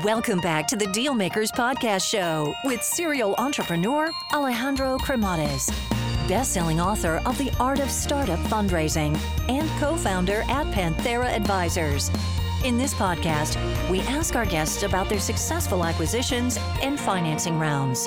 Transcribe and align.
Welcome 0.00 0.40
back 0.40 0.66
to 0.68 0.76
the 0.76 0.86
Dealmakers 0.86 1.50
Podcast 1.50 2.10
Show 2.10 2.54
with 2.64 2.82
serial 2.82 3.34
entrepreneur 3.36 4.10
Alejandro 4.32 4.96
Cremades, 4.96 5.70
best-selling 6.26 6.80
author 6.80 7.20
of 7.26 7.36
The 7.36 7.52
Art 7.60 7.78
of 7.78 7.90
Startup 7.90 8.38
Fundraising 8.46 9.14
and 9.50 9.68
co-founder 9.78 10.44
at 10.48 10.66
Panthera 10.68 11.26
Advisors. 11.26 12.10
In 12.64 12.78
this 12.78 12.94
podcast, 12.94 13.58
we 13.90 14.00
ask 14.00 14.34
our 14.34 14.46
guests 14.46 14.82
about 14.82 15.10
their 15.10 15.20
successful 15.20 15.84
acquisitions 15.84 16.58
and 16.80 16.98
financing 16.98 17.58
rounds. 17.58 18.04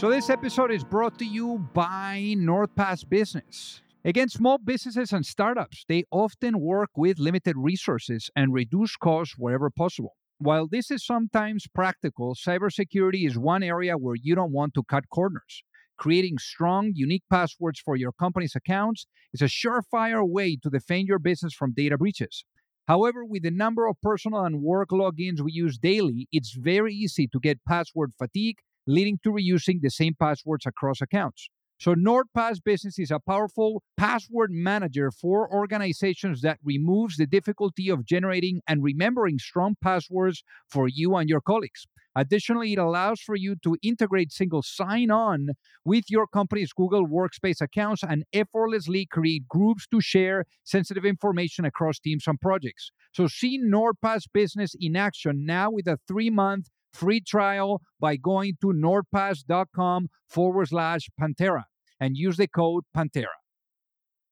So, 0.00 0.08
this 0.08 0.30
episode 0.30 0.70
is 0.70 0.84
brought 0.84 1.18
to 1.18 1.26
you 1.26 1.58
by 1.74 2.34
NordPass 2.38 3.06
Business. 3.06 3.82
Again, 4.06 4.30
small 4.30 4.56
businesses 4.56 5.12
and 5.12 5.26
startups, 5.26 5.84
they 5.86 6.04
often 6.10 6.60
work 6.60 6.88
with 6.96 7.18
limited 7.18 7.58
resources 7.58 8.30
and 8.34 8.54
reduce 8.54 8.96
costs 8.96 9.34
wherever 9.36 9.68
possible. 9.68 10.16
While 10.42 10.68
this 10.68 10.90
is 10.90 11.04
sometimes 11.04 11.66
practical, 11.66 12.34
cybersecurity 12.34 13.26
is 13.26 13.36
one 13.36 13.62
area 13.62 13.98
where 13.98 14.14
you 14.14 14.34
don't 14.34 14.52
want 14.52 14.72
to 14.72 14.82
cut 14.82 15.10
corners. 15.10 15.62
Creating 15.98 16.38
strong, 16.38 16.92
unique 16.94 17.24
passwords 17.30 17.78
for 17.78 17.94
your 17.94 18.12
company's 18.12 18.56
accounts 18.56 19.06
is 19.34 19.42
a 19.42 19.44
surefire 19.44 20.26
way 20.26 20.56
to 20.62 20.70
defend 20.70 21.08
your 21.08 21.18
business 21.18 21.52
from 21.52 21.74
data 21.74 21.98
breaches. 21.98 22.46
However, 22.88 23.22
with 23.22 23.42
the 23.42 23.50
number 23.50 23.86
of 23.86 24.00
personal 24.02 24.46
and 24.46 24.62
work 24.62 24.88
logins 24.88 25.42
we 25.42 25.52
use 25.52 25.76
daily, 25.76 26.26
it's 26.32 26.54
very 26.54 26.94
easy 26.94 27.28
to 27.28 27.38
get 27.38 27.62
password 27.68 28.12
fatigue, 28.16 28.56
leading 28.86 29.18
to 29.22 29.32
reusing 29.32 29.82
the 29.82 29.90
same 29.90 30.14
passwords 30.18 30.64
across 30.64 31.02
accounts. 31.02 31.50
So, 31.80 31.94
NordPass 31.94 32.62
Business 32.62 32.98
is 32.98 33.10
a 33.10 33.18
powerful 33.18 33.82
password 33.96 34.50
manager 34.52 35.10
for 35.10 35.50
organizations 35.50 36.42
that 36.42 36.58
removes 36.62 37.16
the 37.16 37.26
difficulty 37.26 37.88
of 37.88 38.04
generating 38.04 38.60
and 38.68 38.82
remembering 38.82 39.38
strong 39.38 39.76
passwords 39.82 40.44
for 40.68 40.88
you 40.88 41.16
and 41.16 41.26
your 41.26 41.40
colleagues. 41.40 41.86
Additionally, 42.14 42.74
it 42.74 42.78
allows 42.78 43.22
for 43.22 43.34
you 43.34 43.56
to 43.62 43.78
integrate 43.82 44.30
single 44.30 44.60
sign 44.62 45.10
on 45.10 45.52
with 45.82 46.04
your 46.10 46.26
company's 46.26 46.74
Google 46.74 47.06
Workspace 47.06 47.62
accounts 47.62 48.02
and 48.02 48.24
effortlessly 48.34 49.06
create 49.06 49.48
groups 49.48 49.86
to 49.86 50.02
share 50.02 50.44
sensitive 50.64 51.06
information 51.06 51.64
across 51.64 51.98
teams 51.98 52.24
and 52.26 52.38
projects. 52.38 52.90
So, 53.14 53.26
see 53.26 53.58
NordPass 53.58 54.24
Business 54.34 54.76
in 54.78 54.96
action 54.96 55.46
now 55.46 55.70
with 55.70 55.86
a 55.86 55.98
three 56.06 56.28
month 56.28 56.66
free 56.92 57.20
trial 57.20 57.80
by 57.98 58.16
going 58.16 58.56
to 58.60 58.68
nordpass.com 58.68 60.08
forward 60.28 60.68
slash 60.68 61.08
Panthera 61.20 61.64
and 61.98 62.16
use 62.16 62.36
the 62.36 62.48
code 62.48 62.84
Panthera. 62.96 63.36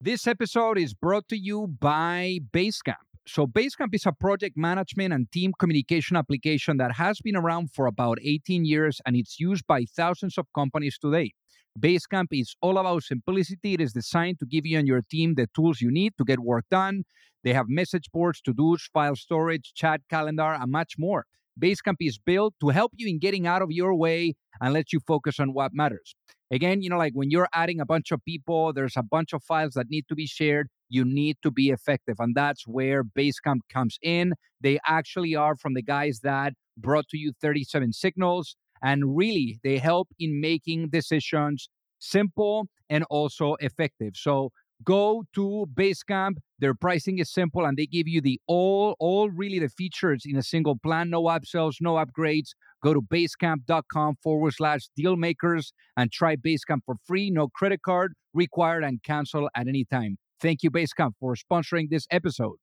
This 0.01 0.27
episode 0.27 0.79
is 0.79 0.95
brought 0.95 1.29
to 1.29 1.36
you 1.36 1.67
by 1.67 2.39
Basecamp. 2.53 2.95
So, 3.27 3.47
Basecamp 3.47 3.95
is 3.95 4.06
a 4.06 4.12
project 4.12 4.56
management 4.56 5.12
and 5.12 5.31
team 5.31 5.53
communication 5.59 6.17
application 6.17 6.79
that 6.79 6.92
has 6.92 7.20
been 7.20 7.36
around 7.36 7.73
for 7.75 7.86
about 7.86 8.19
18 8.23 8.64
years 8.64 9.01
and 9.05 9.17
it's 9.17 9.39
used 9.39 9.67
by 9.67 9.84
thousands 9.84 10.39
of 10.39 10.47
companies 10.55 10.98
today. 10.98 11.33
Basecamp 11.79 12.29
is 12.33 12.55
all 12.62 12.79
about 12.79 13.03
simplicity. 13.03 13.75
It 13.75 13.81
is 13.81 13.92
designed 13.92 14.39
to 14.41 14.47
give 14.47 14.67
you 14.67 14.79
and 14.79 14.89
your 14.89 15.03
team 15.03 15.34
the 15.34 15.47
tools 15.55 15.81
you 15.81 15.91
need 15.91 16.14
to 16.19 16.25
get 16.25 16.41
work 16.41 16.64
done. 16.70 17.05
They 17.45 17.53
have 17.53 17.67
message 17.69 18.11
boards, 18.12 18.41
to 18.42 18.53
dos, 18.53 18.89
file 18.92 19.17
storage, 19.17 19.73
chat 19.75 20.01
calendar, 20.09 20.56
and 20.61 20.73
much 20.73 20.95
more. 20.98 21.27
Basecamp 21.59 21.97
is 22.01 22.19
built 22.19 22.55
to 22.61 22.69
help 22.69 22.92
you 22.97 23.09
in 23.09 23.19
getting 23.19 23.47
out 23.47 23.62
of 23.62 23.70
your 23.70 23.95
way 23.95 24.34
and 24.61 24.73
let 24.73 24.92
you 24.92 25.01
focus 25.06 25.41
on 25.41 25.53
what 25.53 25.73
matters. 25.75 26.14
Again, 26.51 26.81
you 26.83 26.89
know, 26.89 26.97
like 26.97 27.12
when 27.12 27.31
you're 27.31 27.48
adding 27.53 27.81
a 27.81 27.87
bunch 27.87 28.11
of 28.11 28.25
people, 28.25 28.73
there's 28.73 28.97
a 28.97 29.03
bunch 29.03 29.33
of 29.33 29.42
files 29.42 29.75
that 29.75 29.91
need 29.91 30.06
to 30.09 30.14
be 30.14 30.27
shared. 30.27 30.69
You 30.89 31.05
need 31.05 31.36
to 31.42 31.51
be 31.51 31.70
effective. 31.70 32.17
And 32.19 32.34
that's 32.34 32.67
where 32.67 33.05
Basecamp 33.05 33.61
comes 33.70 33.98
in. 34.03 34.33
They 34.61 34.79
actually 34.86 35.34
are 35.34 35.56
from 35.56 35.75
the 35.75 35.83
guys 35.83 36.20
that 36.23 36.55
brought 36.77 37.09
to 37.09 37.19
you 37.19 37.33
37 37.41 37.92
signals. 37.92 38.56
And 38.83 39.17
really, 39.17 39.59
they 39.62 39.79
help 39.79 40.09
in 40.19 40.41
making 40.41 40.91
decisions 40.91 41.69
simple 41.98 42.68
and 42.89 43.05
also 43.11 43.57
effective. 43.61 44.13
So 44.14 44.51
go 44.84 45.24
to 45.34 45.66
Basecamp. 45.74 46.36
Their 46.58 46.74
pricing 46.74 47.18
is 47.18 47.33
simple 47.33 47.64
and 47.64 47.77
they 47.77 47.86
give 47.86 48.08
you 48.08 48.20
the 48.20 48.40
all, 48.46 48.96
all 48.98 49.30
really 49.30 49.58
the 49.58 49.68
features 49.68 50.22
in 50.24 50.36
a 50.36 50.42
single 50.42 50.77
plan. 50.78 51.11
No 51.11 51.22
upsells, 51.24 51.77
no 51.80 51.94
upgrades. 51.94 52.50
Go 52.83 52.94
to 52.94 53.02
basecamp.com 53.02 54.17
forward 54.22 54.55
slash 54.55 54.88
dealmakers 54.98 55.72
and 55.96 56.12
try 56.12 56.36
Basecamp 56.36 56.80
for 56.86 56.96
free. 57.05 57.30
No 57.30 57.48
credit 57.48 57.83
card 57.83 58.14
required 58.34 58.84
and 58.84 59.02
cancel 59.02 59.48
at 59.56 59.67
any 59.67 59.84
time. 59.84 60.18
Thank 60.40 60.62
you, 60.62 60.70
Basecamp, 60.70 61.12
for 61.18 61.34
sponsoring 61.34 61.90
this 61.90 62.06
episode. 62.11 62.56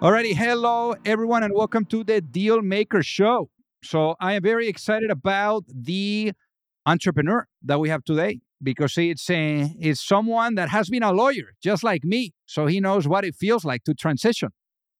Alrighty, 0.00 0.34
hello 0.34 0.96
everyone, 1.06 1.44
and 1.44 1.54
welcome 1.54 1.86
to 1.86 2.04
the 2.04 2.20
Deal 2.20 2.60
Maker 2.60 3.02
Show. 3.02 3.48
So 3.82 4.16
I 4.20 4.34
am 4.34 4.42
very 4.42 4.68
excited 4.68 5.10
about 5.10 5.64
the 5.68 6.32
entrepreneur 6.86 7.46
that 7.62 7.80
we 7.80 7.88
have 7.88 8.04
today 8.04 8.40
because 8.62 8.96
it's 8.96 9.28
a, 9.30 9.74
it's 9.78 10.06
someone 10.06 10.54
that 10.54 10.68
has 10.70 10.88
been 10.88 11.02
a 11.02 11.12
lawyer 11.12 11.52
just 11.62 11.84
like 11.84 12.04
me, 12.04 12.32
so 12.46 12.66
he 12.66 12.80
knows 12.80 13.06
what 13.06 13.24
it 13.24 13.34
feels 13.34 13.64
like 13.64 13.84
to 13.84 13.94
transition. 13.94 14.50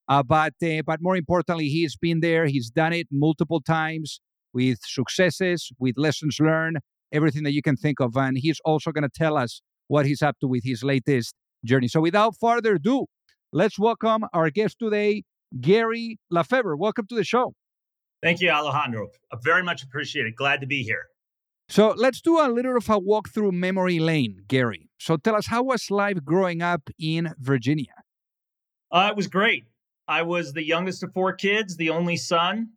Uh, 0.07 0.23
but 0.23 0.53
uh, 0.63 0.83
but 0.85 1.01
more 1.01 1.17
importantly, 1.17 1.69
he's 1.69 1.97
been 1.97 2.21
there. 2.21 2.47
He's 2.47 2.69
done 2.71 2.93
it 2.93 3.09
multiple 3.11 3.61
times 3.63 4.21
with 4.53 4.79
successes, 4.83 5.71
with 5.79 5.95
lessons 5.97 6.37
learned, 6.41 6.79
everything 7.11 7.43
that 7.45 7.53
you 7.53 7.63
can 7.63 7.77
think 7.77 8.01
of, 8.01 8.17
and 8.17 8.37
he's 8.39 8.61
also 8.65 8.93
going 8.93 9.03
to 9.03 9.09
tell 9.09 9.37
us 9.37 9.63
what 9.89 10.05
he's 10.07 10.23
up 10.23 10.37
to 10.41 10.47
with 10.47 10.63
his 10.65 10.85
latest 10.85 11.35
journey. 11.65 11.89
So 11.89 12.01
without 12.01 12.35
further 12.39 12.75
ado, 12.75 13.07
let's 13.53 13.79
welcome 13.79 14.25
our 14.35 14.51
guest 14.51 14.77
today, 14.79 15.23
Gary 15.59 16.19
LaFever. 16.31 16.77
Welcome 16.77 17.07
to 17.09 17.15
the 17.15 17.25
show. 17.25 17.55
Thank 18.23 18.41
you, 18.41 18.51
Alejandro. 18.51 19.09
I 19.33 19.37
very 19.43 19.63
much 19.63 19.83
appreciate 19.83 20.27
it. 20.27 20.37
Glad 20.37 20.61
to 20.61 20.67
be 20.67 20.83
here. 20.83 21.07
So 21.69 21.95
let's 21.97 22.21
do 22.21 22.39
a 22.39 22.49
little 22.49 22.77
of 22.77 22.89
a 22.91 22.99
walk 22.99 23.29
through 23.31 23.53
memory 23.53 23.99
lane, 23.99 24.43
Gary. 24.47 24.91
So 24.99 25.17
tell 25.17 25.35
us, 25.35 25.47
how 25.47 25.63
was 25.63 25.91
life 25.91 26.25
growing 26.25 26.63
up 26.63 26.91
in 26.99 27.35
Virginia? 27.39 27.95
Uh, 28.93 29.09
it 29.11 29.17
was 29.17 29.27
great. 29.27 29.65
I 30.07 30.23
was 30.23 30.53
the 30.53 30.65
youngest 30.65 31.03
of 31.03 31.13
four 31.13 31.33
kids, 31.33 31.77
the 31.77 31.91
only 31.91 32.17
son. 32.17 32.71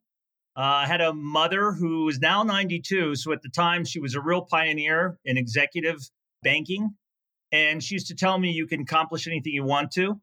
Uh, 0.56 0.62
I 0.62 0.88
had 0.88 1.02
a 1.02 1.14
mother 1.14 1.74
who 1.74 2.08
is 2.08 2.20
now 2.20 2.42
92. 2.44 3.16
So 3.16 3.31
at 3.31 3.42
the 3.42 3.50
time, 3.50 3.86
she 3.86 4.00
was 4.00 4.16
a 4.16 4.22
real 4.22 4.42
pioneer 4.42 5.19
in 5.25 5.38
executive 5.38 6.00
banking. 6.42 6.96
And 7.52 7.84
she 7.84 7.96
used 7.96 8.08
to 8.08 8.16
tell 8.16 8.40
me, 8.40 8.52
you 8.52 8.66
can 8.66 8.81
accomplish 8.81 9.28
anything 9.28 9.54
you 9.54 9.64
want 9.64 9.92
to. 9.92 10.19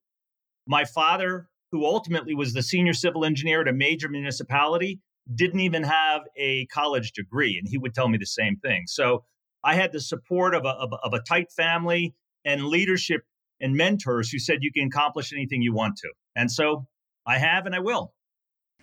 My 0.67 0.85
father, 0.85 1.49
who 1.71 1.85
ultimately 1.85 2.35
was 2.35 2.53
the 2.53 2.63
senior 2.63 2.95
civil 2.95 3.25
engineer 3.25 3.61
at 3.61 3.69
a 3.69 3.73
major 3.73 4.09
municipality, 4.09 5.01
didn't 5.33 5.61
even 5.61 5.83
have 5.83 6.23
a 6.37 6.67
college 6.67 7.13
degree. 7.13 7.59
And 7.59 7.69
he 7.69 7.79
would 7.79 7.95
tell 7.95 8.09
me 8.09 8.19
the 8.19 8.27
same 8.27 8.57
thing. 8.57 8.85
So 8.87 9.25
I 9.63 9.75
had 9.75 9.93
the 9.93 10.01
support 10.01 10.55
of 10.55 10.65
a, 10.65 10.71
of 10.71 10.93
of 11.03 11.15
a 11.15 11.21
tight 11.21 11.51
family 11.51 12.15
and 12.45 12.65
leadership 12.67 13.23
and 13.61 13.75
mentors 13.75 14.31
who 14.31 14.39
said, 14.39 14.59
you 14.61 14.73
can 14.73 14.89
accomplish 14.89 15.33
anything 15.33 15.63
you 15.63 15.73
want 15.73 15.97
to. 15.97 16.11
And 16.37 16.51
so 16.51 16.87
I 17.27 17.39
have 17.39 17.67
and 17.67 17.75
I 17.75 17.79
will. 17.79 18.13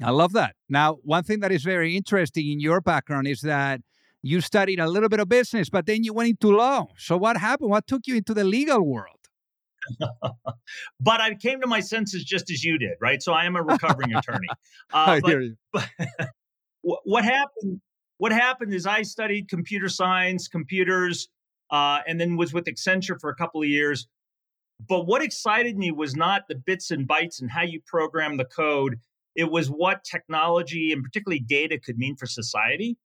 I 0.02 0.10
love 0.10 0.34
that. 0.34 0.56
Now, 0.68 0.98
one 1.04 1.24
thing 1.24 1.42
that 1.42 1.52
is 1.52 1.64
very 1.64 1.96
interesting 1.96 2.50
in 2.50 2.60
your 2.60 2.82
background 2.82 3.28
is 3.28 3.42
that 3.42 3.82
you 4.24 4.42
studied 4.42 4.80
a 4.80 4.88
little 4.88 5.10
bit 5.10 5.20
of 5.20 5.30
business, 5.30 5.70
but 5.70 5.86
then 5.86 6.04
you 6.04 6.14
went 6.14 6.30
into 6.30 6.56
law. 6.56 6.88
So, 6.98 7.18
what 7.18 7.38
happened? 7.38 7.70
What 7.70 7.86
took 7.86 8.08
you 8.08 8.16
into 8.16 8.34
the 8.34 8.44
legal 8.44 8.82
world? 8.82 9.21
but 11.00 11.22
I 11.22 11.36
came 11.36 11.62
to 11.62 11.68
my 11.68 11.80
senses 11.80 12.24
just 12.24 12.50
as 12.52 12.64
you 12.64 12.78
did, 12.78 12.94
right? 13.00 13.22
So 13.22 13.34
I 13.34 13.46
am 13.46 13.56
a 13.56 13.64
recovering 13.64 14.14
attorney. 14.14 14.48
Uh, 14.94 15.06
I 15.08 15.20
but, 15.22 15.30
hear 15.30 15.42
you. 15.42 15.56
But 15.72 15.88
what 16.82 17.24
happened? 17.24 17.80
What 18.18 18.34
happened 18.34 18.74
is 18.74 18.86
I 18.86 19.04
studied 19.04 19.48
computer 19.48 19.88
science, 19.88 20.50
computers, 20.50 21.30
uh, 21.72 22.00
and 22.06 22.20
then 22.20 22.36
was 22.36 22.54
with 22.54 22.66
Accenture 22.66 23.20
for 23.20 23.30
a 23.30 23.36
couple 23.36 23.62
of 23.62 23.70
years. 23.70 24.08
But 24.90 25.08
what 25.08 25.22
excited 25.22 25.78
me 25.78 25.92
was 25.92 26.14
not 26.16 26.44
the 26.50 26.56
bits 26.56 26.92
and 26.92 27.08
bytes 27.08 27.40
and 27.40 27.50
how 27.50 27.64
you 27.64 27.80
program 27.86 28.36
the 28.36 28.46
code. 28.46 29.00
It 29.36 29.50
was 29.50 29.70
what 29.70 30.04
technology 30.04 30.92
and 30.92 31.04
particularly 31.04 31.40
data 31.40 31.80
could 31.80 31.98
mean 31.98 32.18
for 32.18 32.26
society. 32.26 32.98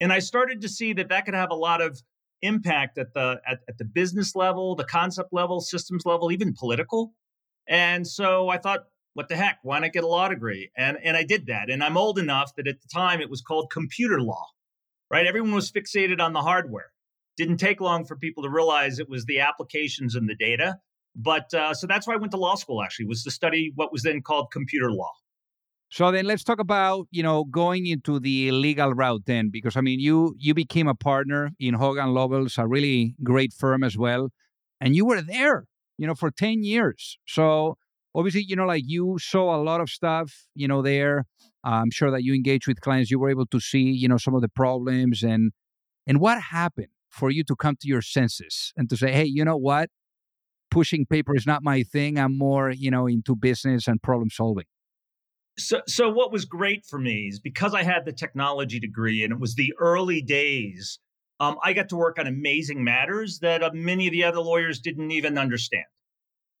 And 0.00 0.12
I 0.12 0.20
started 0.20 0.60
to 0.60 0.68
see 0.68 0.92
that 0.92 1.08
that 1.08 1.24
could 1.24 1.34
have 1.34 1.50
a 1.50 1.56
lot 1.56 1.80
of 1.80 2.00
impact 2.44 2.98
at 2.98 3.14
the 3.14 3.40
at, 3.46 3.60
at 3.68 3.78
the 3.78 3.84
business 3.84 4.36
level, 4.36 4.74
the 4.74 4.84
concept 4.84 5.32
level, 5.32 5.60
systems 5.60 6.04
level, 6.04 6.30
even 6.30 6.54
political. 6.54 7.14
And 7.66 8.06
so 8.06 8.48
I 8.48 8.58
thought, 8.58 8.84
what 9.14 9.28
the 9.28 9.36
heck? 9.36 9.58
Why 9.62 9.78
not 9.78 9.92
get 9.92 10.04
a 10.04 10.08
law 10.08 10.28
degree? 10.28 10.70
And 10.76 10.98
and 11.02 11.16
I 11.16 11.24
did 11.24 11.46
that. 11.46 11.70
And 11.70 11.82
I'm 11.82 11.96
old 11.96 12.18
enough 12.18 12.54
that 12.56 12.68
at 12.68 12.80
the 12.80 12.88
time 12.92 13.20
it 13.20 13.30
was 13.30 13.40
called 13.40 13.70
computer 13.70 14.20
law. 14.20 14.46
Right? 15.10 15.26
Everyone 15.26 15.54
was 15.54 15.70
fixated 15.70 16.20
on 16.20 16.32
the 16.32 16.42
hardware. 16.42 16.90
Didn't 17.36 17.58
take 17.58 17.80
long 17.80 18.04
for 18.04 18.16
people 18.16 18.42
to 18.44 18.50
realize 18.50 18.98
it 18.98 19.08
was 19.08 19.24
the 19.24 19.40
applications 19.40 20.14
and 20.14 20.28
the 20.28 20.36
data. 20.36 20.78
But 21.16 21.52
uh, 21.54 21.74
so 21.74 21.86
that's 21.86 22.06
why 22.06 22.14
I 22.14 22.16
went 22.16 22.32
to 22.32 22.38
law 22.38 22.56
school. 22.56 22.82
Actually, 22.82 23.06
was 23.06 23.24
to 23.24 23.30
study 23.30 23.72
what 23.74 23.92
was 23.92 24.02
then 24.02 24.22
called 24.22 24.50
computer 24.52 24.90
law. 24.90 25.12
So 25.88 26.10
then 26.10 26.26
let's 26.26 26.42
talk 26.42 26.58
about 26.58 27.06
you 27.10 27.22
know 27.22 27.44
going 27.44 27.86
into 27.86 28.18
the 28.18 28.50
legal 28.50 28.92
route 28.94 29.22
then, 29.26 29.50
because 29.50 29.76
I 29.76 29.80
mean 29.80 30.00
you 30.00 30.34
you 30.38 30.54
became 30.54 30.88
a 30.88 30.94
partner 30.94 31.52
in 31.58 31.74
Hogan 31.74 32.08
Lovells, 32.08 32.58
a 32.58 32.66
really 32.66 33.14
great 33.22 33.52
firm 33.52 33.84
as 33.84 33.96
well, 33.96 34.30
and 34.80 34.96
you 34.96 35.04
were 35.04 35.22
there 35.22 35.66
you 35.98 36.06
know 36.06 36.14
for 36.14 36.30
ten 36.30 36.64
years. 36.64 37.18
So 37.26 37.76
obviously, 38.14 38.42
you 38.42 38.56
know, 38.56 38.66
like 38.66 38.84
you 38.86 39.18
saw 39.20 39.54
a 39.56 39.62
lot 39.62 39.80
of 39.80 39.90
stuff, 39.90 40.46
you 40.54 40.68
know, 40.68 40.82
there. 40.82 41.24
I'm 41.64 41.90
sure 41.90 42.10
that 42.10 42.22
you 42.22 42.34
engaged 42.34 42.66
with 42.68 42.80
clients. 42.80 43.10
You 43.10 43.18
were 43.18 43.30
able 43.30 43.46
to 43.46 43.60
see, 43.60 43.82
you 43.82 44.08
know, 44.08 44.18
some 44.18 44.34
of 44.34 44.42
the 44.42 44.48
problems 44.48 45.22
and 45.22 45.52
and 46.06 46.20
what 46.20 46.40
happened 46.40 46.88
for 47.10 47.30
you 47.30 47.44
to 47.44 47.56
come 47.56 47.76
to 47.80 47.88
your 47.88 48.02
senses 48.02 48.72
and 48.76 48.90
to 48.90 48.96
say, 48.96 49.12
hey, 49.12 49.24
you 49.24 49.44
know 49.44 49.56
what? 49.56 49.90
Pushing 50.70 51.06
paper 51.06 51.36
is 51.36 51.46
not 51.46 51.62
my 51.62 51.82
thing. 51.84 52.18
I'm 52.18 52.36
more, 52.36 52.70
you 52.70 52.90
know, 52.90 53.06
into 53.06 53.36
business 53.36 53.86
and 53.88 54.02
problem 54.02 54.30
solving. 54.30 54.66
So, 55.56 55.82
so 55.86 56.10
what 56.10 56.32
was 56.32 56.44
great 56.44 56.84
for 56.84 56.98
me 56.98 57.28
is 57.28 57.38
because 57.38 57.74
I 57.74 57.82
had 57.82 58.04
the 58.04 58.12
technology 58.12 58.80
degree 58.80 59.22
and 59.22 59.32
it 59.32 59.40
was 59.40 59.54
the 59.54 59.72
early 59.78 60.20
days. 60.20 60.98
Um, 61.40 61.56
I 61.62 61.72
got 61.72 61.88
to 61.90 61.96
work 61.96 62.18
on 62.18 62.26
amazing 62.26 62.82
matters 62.82 63.38
that 63.40 63.62
uh, 63.62 63.70
many 63.72 64.06
of 64.06 64.12
the 64.12 64.24
other 64.24 64.40
lawyers 64.40 64.80
didn't 64.80 65.10
even 65.12 65.38
understand. 65.38 65.84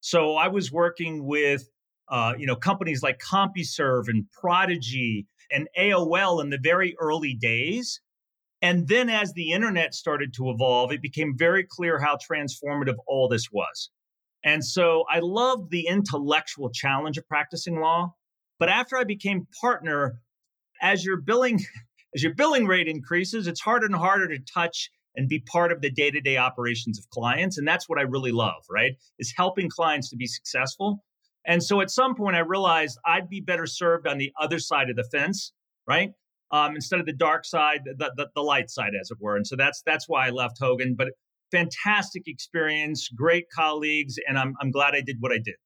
So 0.00 0.34
I 0.34 0.48
was 0.48 0.70
working 0.70 1.24
with, 1.24 1.68
uh, 2.08 2.34
you 2.38 2.46
know, 2.46 2.56
companies 2.56 3.02
like 3.02 3.18
CompuServe 3.18 4.08
and 4.08 4.26
Prodigy 4.32 5.26
and 5.50 5.68
AOL 5.78 6.42
in 6.42 6.50
the 6.50 6.58
very 6.62 6.94
early 7.00 7.34
days. 7.34 8.00
And 8.60 8.88
then 8.88 9.08
as 9.10 9.32
the 9.32 9.52
internet 9.52 9.94
started 9.94 10.34
to 10.34 10.50
evolve, 10.50 10.92
it 10.92 11.02
became 11.02 11.34
very 11.36 11.64
clear 11.68 11.98
how 11.98 12.16
transformative 12.16 12.96
all 13.06 13.28
this 13.28 13.48
was. 13.50 13.90
And 14.44 14.64
so 14.64 15.04
I 15.10 15.20
loved 15.20 15.70
the 15.70 15.86
intellectual 15.86 16.70
challenge 16.70 17.16
of 17.16 17.26
practicing 17.26 17.80
law. 17.80 18.14
But 18.58 18.68
after 18.68 18.96
I 18.96 19.04
became 19.04 19.46
partner, 19.60 20.20
as 20.80 21.04
your 21.04 21.16
billing 21.16 21.60
as 22.14 22.22
your 22.22 22.34
billing 22.34 22.66
rate 22.66 22.86
increases, 22.86 23.46
it's 23.46 23.60
harder 23.60 23.86
and 23.86 23.94
harder 23.94 24.28
to 24.28 24.38
touch 24.38 24.90
and 25.16 25.28
be 25.28 25.40
part 25.40 25.72
of 25.72 25.80
the 25.80 25.90
day-to-day 25.90 26.36
operations 26.36 26.98
of 26.98 27.08
clients 27.10 27.58
and 27.58 27.66
that's 27.66 27.88
what 27.88 27.98
I 27.98 28.02
really 28.02 28.32
love, 28.32 28.64
right? 28.70 28.92
Is 29.18 29.32
helping 29.36 29.68
clients 29.68 30.10
to 30.10 30.16
be 30.16 30.26
successful. 30.26 31.04
And 31.46 31.62
so 31.62 31.80
at 31.80 31.90
some 31.90 32.14
point 32.14 32.36
I 32.36 32.40
realized 32.40 32.98
I'd 33.04 33.28
be 33.28 33.40
better 33.40 33.66
served 33.66 34.06
on 34.06 34.18
the 34.18 34.32
other 34.40 34.58
side 34.58 34.90
of 34.90 34.96
the 34.96 35.04
fence, 35.04 35.52
right? 35.86 36.10
Um, 36.50 36.74
instead 36.74 37.00
of 37.00 37.06
the 37.06 37.12
dark 37.12 37.44
side, 37.44 37.80
the, 37.84 38.12
the, 38.16 38.28
the 38.34 38.40
light 38.40 38.70
side, 38.70 38.92
as 38.98 39.10
it 39.10 39.18
were. 39.20 39.36
And 39.36 39.46
so 39.46 39.56
that's 39.56 39.82
that's 39.84 40.08
why 40.08 40.26
I 40.26 40.30
left 40.30 40.58
Hogan. 40.60 40.94
But 40.94 41.08
fantastic 41.50 42.22
experience, 42.26 43.08
great 43.08 43.46
colleagues, 43.54 44.16
and 44.28 44.38
I'm 44.38 44.54
I'm 44.60 44.70
glad 44.70 44.94
I 44.94 45.00
did 45.00 45.16
what 45.20 45.32
I 45.32 45.38
did. 45.38 45.56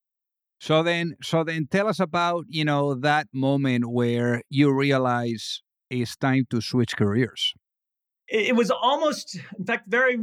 So 0.60 0.82
then, 0.82 1.16
so 1.22 1.44
then, 1.44 1.68
tell 1.70 1.86
us 1.86 2.00
about 2.00 2.46
you 2.48 2.64
know 2.64 2.94
that 2.94 3.28
moment 3.32 3.90
where 3.90 4.42
you 4.50 4.72
realize 4.72 5.62
it's 5.90 6.16
time 6.16 6.46
to 6.50 6.60
switch 6.60 6.96
careers. 6.96 7.54
It, 8.30 8.54
was 8.54 8.70
almost, 8.70 9.40
in 9.58 9.64
fact, 9.64 9.88
very, 9.88 10.18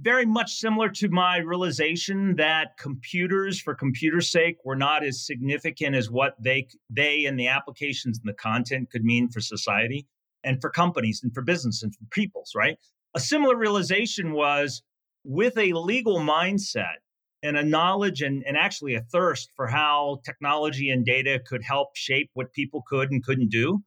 very 0.00 0.24
much 0.24 0.54
similar 0.54 0.88
to 0.90 1.10
my 1.10 1.38
realization 1.38 2.36
that 2.36 2.78
computers, 2.78 3.60
for 3.60 3.74
computer's 3.74 4.30
sake, 4.30 4.56
were 4.64 4.76
not 4.76 5.04
as 5.04 5.26
significant 5.26 5.94
as 5.94 6.10
what 6.10 6.42
they 6.42 6.68
they 6.88 7.26
and 7.26 7.38
the 7.38 7.48
applications 7.48 8.18
and 8.18 8.26
the 8.26 8.34
content 8.34 8.90
could 8.90 9.04
mean 9.04 9.28
for 9.28 9.40
society 9.40 10.06
and 10.42 10.60
for 10.62 10.70
companies 10.70 11.20
and 11.22 11.34
for 11.34 11.42
business 11.42 11.82
and 11.82 11.94
for 11.94 12.04
peoples. 12.10 12.52
Right. 12.56 12.78
A 13.14 13.20
similar 13.20 13.56
realization 13.56 14.32
was 14.32 14.82
with 15.22 15.58
a 15.58 15.72
legal 15.74 16.20
mindset 16.20 17.03
and 17.44 17.56
a 17.56 17.62
knowledge 17.62 18.22
and, 18.22 18.42
and 18.46 18.56
actually 18.56 18.94
a 18.94 19.02
thirst 19.02 19.50
for 19.54 19.68
how 19.68 20.18
technology 20.24 20.90
and 20.90 21.04
data 21.04 21.40
could 21.46 21.62
help 21.62 21.94
shape 21.94 22.30
what 22.34 22.52
people 22.52 22.82
could 22.88 23.12
and 23.12 23.22
couldn't 23.22 23.50
do 23.50 23.80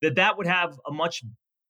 that 0.00 0.16
that 0.16 0.36
would 0.36 0.46
have 0.46 0.76
a 0.86 0.92
much 0.92 1.22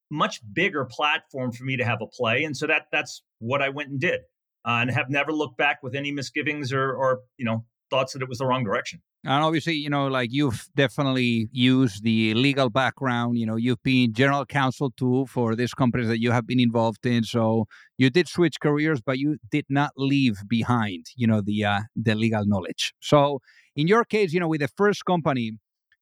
much 0.09 0.41
bigger 0.53 0.85
platform 0.85 1.51
for 1.51 1.63
me 1.63 1.75
to 1.77 1.83
have 1.83 2.01
a 2.01 2.07
play. 2.07 2.43
And 2.43 2.55
so 2.55 2.67
that 2.67 2.87
that's 2.91 3.23
what 3.39 3.61
i 3.61 3.69
went 3.69 3.89
and 3.89 3.99
did 3.99 4.21
uh, 4.65 4.79
and 4.81 4.91
have 4.91 5.09
never 5.09 5.31
looked 5.31 5.57
back 5.57 5.83
with 5.83 5.95
any 5.95 6.11
misgivings 6.11 6.71
or 6.73 6.93
or 6.93 7.21
you 7.37 7.45
know 7.45 7.65
thoughts 7.93 8.13
that 8.13 8.21
it 8.25 8.29
was 8.33 8.39
the 8.43 8.47
wrong 8.49 8.63
direction 8.69 8.99
and 9.25 9.41
obviously, 9.41 9.75
you 9.75 9.89
know, 9.89 10.07
like 10.07 10.33
you've 10.33 10.67
definitely 10.75 11.47
used 11.53 12.03
the 12.03 12.33
legal 12.33 12.69
background. 12.69 13.37
You 13.37 13.45
know, 13.45 13.55
you've 13.55 13.81
been 13.81 14.13
general 14.13 14.45
counsel 14.45 14.91
too 14.91 15.25
for 15.27 15.55
these 15.55 15.73
companies 15.73 16.09
that 16.09 16.19
you 16.19 16.31
have 16.31 16.45
been 16.45 16.59
involved 16.59 17.05
in. 17.05 17.23
So 17.23 17.65
you 17.97 18.09
did 18.09 18.27
switch 18.27 18.59
careers, 18.61 18.99
but 18.99 19.19
you 19.19 19.37
did 19.49 19.65
not 19.69 19.91
leave 19.95 20.41
behind, 20.49 21.05
you 21.15 21.25
know, 21.25 21.39
the 21.39 21.63
uh, 21.63 21.81
the 21.95 22.15
legal 22.15 22.43
knowledge. 22.45 22.93
So 22.99 23.39
in 23.77 23.87
your 23.87 24.03
case, 24.03 24.33
you 24.33 24.41
know, 24.41 24.49
with 24.49 24.59
the 24.59 24.67
first 24.67 25.05
company, 25.05 25.53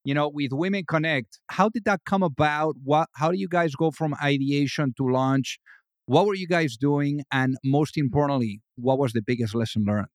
you 0.04 0.14
know, 0.14 0.28
with 0.28 0.52
Women 0.52 0.82
Connect, 0.88 1.38
how 1.48 1.68
did 1.68 1.84
that 1.84 2.00
come 2.04 2.24
about? 2.24 2.74
What? 2.82 3.08
How 3.14 3.30
do 3.30 3.38
you 3.38 3.48
guys 3.48 3.76
go 3.76 3.92
from 3.92 4.16
ideation 4.20 4.94
to 4.96 5.08
launch? 5.08 5.60
What 6.06 6.26
were 6.26 6.34
you 6.34 6.48
guys 6.48 6.76
doing? 6.76 7.22
And 7.30 7.54
most 7.62 7.96
importantly, 7.96 8.62
what 8.74 8.98
was 8.98 9.12
the 9.12 9.22
biggest 9.22 9.54
lesson 9.54 9.84
learned? 9.86 10.08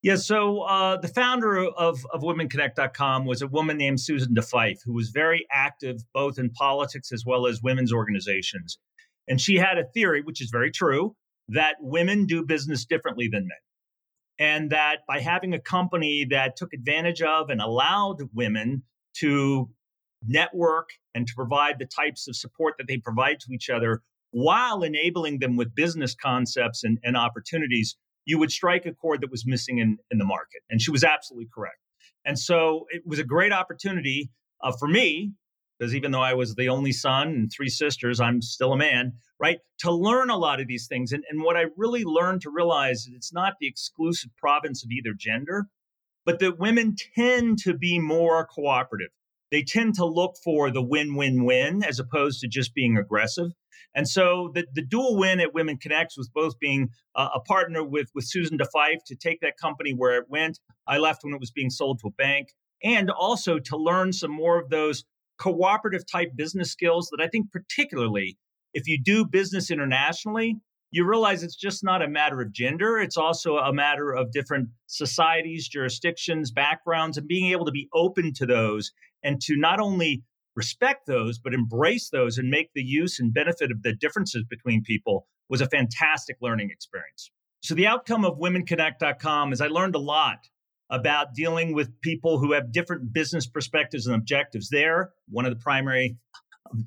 Yeah, 0.00 0.14
so 0.14 0.60
uh, 0.60 0.96
the 0.98 1.08
founder 1.08 1.58
of, 1.58 2.06
of 2.12 2.22
WomenConnect.com 2.22 3.26
was 3.26 3.42
a 3.42 3.48
woman 3.48 3.76
named 3.76 4.00
Susan 4.00 4.32
DeFife, 4.32 4.78
who 4.84 4.94
was 4.94 5.08
very 5.08 5.44
active 5.50 5.96
both 6.14 6.38
in 6.38 6.50
politics 6.50 7.10
as 7.10 7.24
well 7.26 7.48
as 7.48 7.60
women's 7.62 7.92
organizations. 7.92 8.78
And 9.26 9.40
she 9.40 9.56
had 9.56 9.76
a 9.76 9.84
theory, 9.84 10.22
which 10.22 10.40
is 10.40 10.50
very 10.50 10.70
true, 10.70 11.16
that 11.48 11.76
women 11.80 12.26
do 12.26 12.44
business 12.44 12.84
differently 12.84 13.28
than 13.28 13.48
men. 13.48 13.58
And 14.38 14.70
that 14.70 14.98
by 15.08 15.18
having 15.18 15.52
a 15.52 15.58
company 15.58 16.24
that 16.30 16.54
took 16.54 16.72
advantage 16.72 17.20
of 17.20 17.50
and 17.50 17.60
allowed 17.60 18.18
women 18.32 18.84
to 19.16 19.68
network 20.24 20.90
and 21.12 21.26
to 21.26 21.34
provide 21.34 21.80
the 21.80 21.86
types 21.86 22.28
of 22.28 22.36
support 22.36 22.74
that 22.78 22.86
they 22.86 22.98
provide 22.98 23.40
to 23.40 23.52
each 23.52 23.68
other 23.68 24.02
while 24.30 24.82
enabling 24.82 25.40
them 25.40 25.56
with 25.56 25.74
business 25.74 26.14
concepts 26.14 26.84
and, 26.84 26.98
and 27.02 27.16
opportunities 27.16 27.96
you 28.28 28.38
would 28.38 28.52
strike 28.52 28.84
a 28.84 28.92
chord 28.92 29.22
that 29.22 29.30
was 29.30 29.46
missing 29.46 29.78
in, 29.78 29.96
in 30.10 30.18
the 30.18 30.24
market. 30.24 30.60
And 30.68 30.82
she 30.82 30.90
was 30.90 31.02
absolutely 31.02 31.48
correct. 31.52 31.78
And 32.26 32.38
so 32.38 32.84
it 32.90 33.02
was 33.06 33.18
a 33.18 33.24
great 33.24 33.52
opportunity 33.52 34.30
uh, 34.62 34.72
for 34.78 34.86
me, 34.86 35.32
because 35.78 35.94
even 35.94 36.10
though 36.10 36.20
I 36.20 36.34
was 36.34 36.54
the 36.54 36.68
only 36.68 36.92
son 36.92 37.28
and 37.28 37.50
three 37.50 37.70
sisters, 37.70 38.20
I'm 38.20 38.42
still 38.42 38.74
a 38.74 38.76
man, 38.76 39.14
right? 39.40 39.60
To 39.78 39.90
learn 39.90 40.28
a 40.28 40.36
lot 40.36 40.60
of 40.60 40.68
these 40.68 40.86
things. 40.88 41.12
And, 41.12 41.24
and 41.30 41.42
what 41.42 41.56
I 41.56 41.64
really 41.76 42.04
learned 42.04 42.42
to 42.42 42.50
realize 42.50 43.06
is 43.06 43.12
it's 43.14 43.32
not 43.32 43.54
the 43.60 43.66
exclusive 43.66 44.30
province 44.36 44.84
of 44.84 44.90
either 44.90 45.14
gender, 45.18 45.68
but 46.26 46.38
that 46.40 46.58
women 46.58 46.96
tend 47.14 47.60
to 47.60 47.72
be 47.72 47.98
more 47.98 48.46
cooperative. 48.46 49.12
They 49.50 49.62
tend 49.62 49.94
to 49.94 50.04
look 50.04 50.34
for 50.44 50.70
the 50.70 50.82
win 50.82 51.14
win 51.14 51.44
win 51.46 51.82
as 51.82 51.98
opposed 51.98 52.40
to 52.40 52.48
just 52.48 52.74
being 52.74 52.98
aggressive. 52.98 53.52
And 53.94 54.08
so 54.08 54.50
the, 54.54 54.66
the 54.74 54.82
dual 54.82 55.16
win 55.16 55.40
at 55.40 55.54
Women 55.54 55.76
Connects 55.76 56.16
was 56.16 56.28
both 56.28 56.58
being 56.58 56.90
a 57.14 57.40
partner 57.40 57.82
with, 57.82 58.10
with 58.14 58.24
Susan 58.26 58.58
DeFife 58.58 59.04
to 59.06 59.16
take 59.16 59.40
that 59.40 59.58
company 59.60 59.92
where 59.92 60.18
it 60.18 60.26
went. 60.28 60.60
I 60.86 60.98
left 60.98 61.24
when 61.24 61.34
it 61.34 61.40
was 61.40 61.50
being 61.50 61.70
sold 61.70 62.00
to 62.00 62.08
a 62.08 62.12
bank, 62.12 62.48
and 62.82 63.10
also 63.10 63.58
to 63.58 63.76
learn 63.76 64.12
some 64.12 64.30
more 64.30 64.60
of 64.60 64.70
those 64.70 65.04
cooperative 65.38 66.04
type 66.10 66.30
business 66.36 66.70
skills 66.70 67.08
that 67.10 67.22
I 67.22 67.28
think, 67.28 67.50
particularly 67.52 68.36
if 68.74 68.86
you 68.86 69.00
do 69.02 69.24
business 69.24 69.70
internationally, 69.70 70.56
you 70.90 71.04
realize 71.04 71.42
it's 71.42 71.56
just 71.56 71.84
not 71.84 72.02
a 72.02 72.08
matter 72.08 72.40
of 72.40 72.52
gender. 72.52 72.98
It's 72.98 73.16
also 73.16 73.56
a 73.56 73.72
matter 73.72 74.12
of 74.12 74.32
different 74.32 74.68
societies, 74.86 75.68
jurisdictions, 75.68 76.50
backgrounds, 76.50 77.18
and 77.18 77.28
being 77.28 77.52
able 77.52 77.66
to 77.66 77.72
be 77.72 77.88
open 77.92 78.32
to 78.34 78.46
those 78.46 78.92
and 79.22 79.40
to 79.42 79.56
not 79.56 79.80
only 79.80 80.22
respect 80.58 81.06
those, 81.06 81.38
but 81.38 81.54
embrace 81.54 82.10
those 82.10 82.36
and 82.36 82.50
make 82.50 82.70
the 82.74 82.82
use 82.82 83.18
and 83.18 83.32
benefit 83.32 83.70
of 83.70 83.82
the 83.82 83.94
differences 83.94 84.44
between 84.50 84.82
people 84.82 85.26
was 85.48 85.60
a 85.62 85.68
fantastic 85.68 86.36
learning 86.42 86.70
experience. 86.70 87.30
So, 87.62 87.74
the 87.74 87.86
outcome 87.86 88.24
of 88.24 88.38
womenconnect.com 88.38 89.52
is 89.52 89.60
I 89.60 89.68
learned 89.68 89.94
a 89.94 90.00
lot 90.00 90.48
about 90.90 91.34
dealing 91.34 91.74
with 91.74 92.00
people 92.00 92.38
who 92.38 92.52
have 92.52 92.72
different 92.72 93.12
business 93.12 93.46
perspectives 93.46 94.06
and 94.06 94.16
objectives. 94.16 94.68
There, 94.68 95.12
one 95.28 95.46
of 95.46 95.52
the 95.52 95.62
primary 95.62 96.16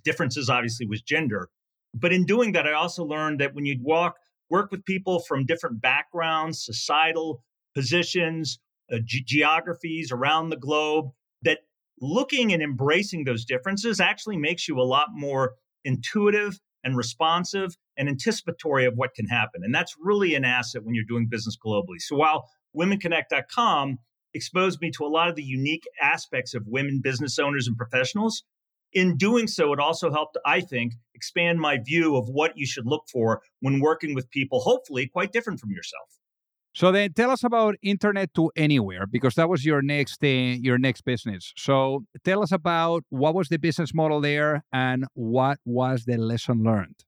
differences, 0.03 0.49
obviously, 0.49 0.85
was 0.85 1.01
gender. 1.01 1.49
But 1.93 2.13
in 2.13 2.25
doing 2.25 2.51
that, 2.53 2.67
I 2.67 2.73
also 2.73 3.03
learned 3.03 3.39
that 3.39 3.53
when 3.53 3.65
you 3.65 3.77
walk, 3.81 4.15
work 4.49 4.71
with 4.71 4.85
people 4.85 5.19
from 5.19 5.45
different 5.45 5.81
backgrounds, 5.81 6.63
societal 6.63 7.43
positions, 7.73 8.59
uh, 8.91 8.97
ge- 9.03 9.23
geographies 9.25 10.11
around 10.11 10.49
the 10.49 10.57
globe, 10.57 11.11
looking 12.01 12.51
and 12.51 12.61
embracing 12.61 13.23
those 13.23 13.45
differences 13.45 13.99
actually 13.99 14.37
makes 14.37 14.67
you 14.67 14.79
a 14.79 14.83
lot 14.83 15.07
more 15.13 15.53
intuitive 15.85 16.59
and 16.83 16.97
responsive 16.97 17.77
and 17.97 18.09
anticipatory 18.09 18.85
of 18.85 18.95
what 18.95 19.13
can 19.13 19.27
happen. 19.27 19.61
And 19.63 19.73
that's 19.73 19.95
really 19.99 20.35
an 20.35 20.43
asset 20.43 20.83
when 20.83 20.95
you're 20.95 21.03
doing 21.07 21.27
business 21.27 21.55
globally. 21.63 21.99
So 21.99 22.15
while 22.15 22.49
womenconnect.com 22.75 23.99
exposed 24.33 24.81
me 24.81 24.89
to 24.91 25.05
a 25.05 25.07
lot 25.07 25.29
of 25.29 25.35
the 25.35 25.43
unique 25.43 25.87
aspects 26.01 26.53
of 26.53 26.65
women 26.67 27.01
business 27.03 27.37
owners 27.37 27.67
and 27.67 27.77
professionals, 27.77 28.43
in 28.93 29.15
doing 29.15 29.47
so, 29.47 29.71
it 29.71 29.79
also 29.79 30.11
helped, 30.11 30.37
I 30.45 30.59
think, 30.59 30.93
expand 31.15 31.59
my 31.59 31.77
view 31.77 32.17
of 32.17 32.27
what 32.27 32.57
you 32.57 32.65
should 32.65 32.85
look 32.85 33.03
for 33.09 33.41
when 33.61 33.79
working 33.79 34.13
with 34.15 34.29
people, 34.31 34.59
hopefully 34.59 35.07
quite 35.07 35.31
different 35.31 35.59
from 35.59 35.71
yourself. 35.71 36.20
So 36.73 36.91
then, 36.91 37.11
tell 37.13 37.31
us 37.31 37.43
about 37.43 37.75
Internet 37.81 38.33
to 38.35 38.49
Anywhere 38.55 39.05
because 39.05 39.35
that 39.35 39.49
was 39.49 39.65
your 39.65 39.81
next 39.81 40.23
your 40.23 40.77
next 40.77 41.01
business. 41.01 41.53
So 41.57 42.05
tell 42.23 42.41
us 42.41 42.51
about 42.51 43.03
what 43.09 43.35
was 43.35 43.49
the 43.49 43.57
business 43.57 43.93
model 43.93 44.21
there 44.21 44.63
and 44.71 45.05
what 45.13 45.59
was 45.65 46.05
the 46.05 46.17
lesson 46.17 46.63
learned. 46.63 47.03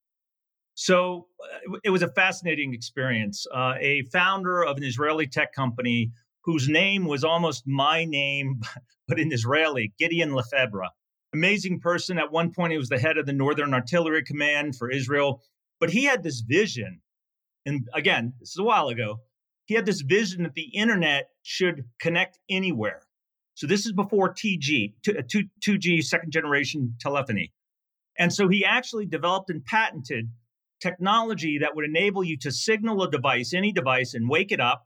So 0.76 1.28
uh, 1.72 1.78
it 1.84 1.92
was 1.92 2.02
a 2.02 2.10
fascinating 2.10 2.74
experience. 2.74 3.46
Uh, 3.54 3.76
a 3.80 4.04
founder 4.12 4.64
of 4.64 4.78
an 4.78 4.84
Israeli 4.84 5.28
tech 5.28 5.54
company 5.54 6.12
whose 6.44 6.68
name 6.68 7.06
was 7.06 7.24
almost 7.24 7.64
my 7.66 8.06
name, 8.06 8.60
but 9.08 9.20
in 9.20 9.32
Israeli, 9.32 9.94
Gideon 9.98 10.34
Lefebvre. 10.34 10.90
Amazing 11.34 11.80
person. 11.80 12.20
At 12.20 12.32
one 12.32 12.52
point, 12.52 12.74
he 12.74 12.78
was 12.78 12.90
the 12.90 13.00
head 13.00 13.18
of 13.18 13.26
the 13.26 13.34
Northern 13.34 13.74
Artillery 13.74 14.24
Command 14.24 14.76
for 14.76 14.92
Israel. 14.92 15.42
But 15.80 15.90
he 15.90 16.04
had 16.04 16.22
this 16.22 16.42
vision. 16.42 17.02
And 17.66 17.88
again, 17.94 18.34
this 18.40 18.50
is 18.50 18.58
a 18.60 18.64
while 18.64 18.90
ago. 18.90 19.20
He 19.66 19.76
had 19.76 19.86
this 19.86 20.02
vision 20.02 20.44
that 20.44 20.54
the 20.54 20.76
internet 20.76 21.30
should 21.42 21.86
connect 22.00 22.40
anywhere. 22.50 23.02
So 23.56 23.68
this 23.68 23.86
is 23.86 23.94
before 23.94 24.34
TG, 24.34 24.94
uh, 25.08 25.22
2, 25.30 25.44
2G, 25.66 26.04
second 26.04 26.32
generation 26.32 26.96
telephony. 27.00 27.54
And 28.18 28.34
so 28.34 28.48
he 28.48 28.66
actually 28.66 29.06
developed 29.06 29.50
and 29.50 29.64
patented 29.64 30.30
technology 30.82 31.60
that 31.60 31.76
would 31.76 31.86
enable 31.86 32.24
you 32.24 32.38
to 32.40 32.52
signal 32.52 33.04
a 33.04 33.10
device, 33.10 33.54
any 33.54 33.72
device, 33.72 34.14
and 34.14 34.30
wake 34.30 34.52
it 34.52 34.60
up 34.60 34.86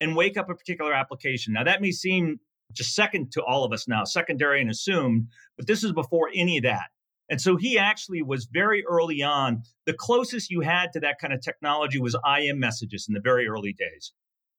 and 0.00 0.16
wake 0.16 0.36
up 0.36 0.48
a 0.48 0.54
particular 0.54 0.92
application. 0.92 1.52
Now, 1.52 1.64
that 1.64 1.80
may 1.80 1.90
seem 1.90 2.38
just 2.72 2.94
second 2.94 3.32
to 3.32 3.42
all 3.42 3.64
of 3.64 3.72
us 3.72 3.88
now, 3.88 4.04
secondary 4.04 4.60
and 4.60 4.70
assumed, 4.70 5.28
but 5.56 5.66
this 5.66 5.84
is 5.84 5.92
before 5.92 6.30
any 6.34 6.58
of 6.58 6.64
that. 6.64 6.91
And 7.32 7.40
so 7.40 7.56
he 7.56 7.78
actually 7.78 8.20
was 8.20 8.44
very 8.44 8.84
early 8.84 9.22
on. 9.22 9.62
The 9.86 9.94
closest 9.94 10.50
you 10.50 10.60
had 10.60 10.92
to 10.92 11.00
that 11.00 11.18
kind 11.18 11.32
of 11.32 11.40
technology 11.40 11.98
was 11.98 12.14
IM 12.38 12.58
messages 12.58 13.06
in 13.08 13.14
the 13.14 13.22
very 13.24 13.48
early 13.48 13.72
days. 13.72 14.12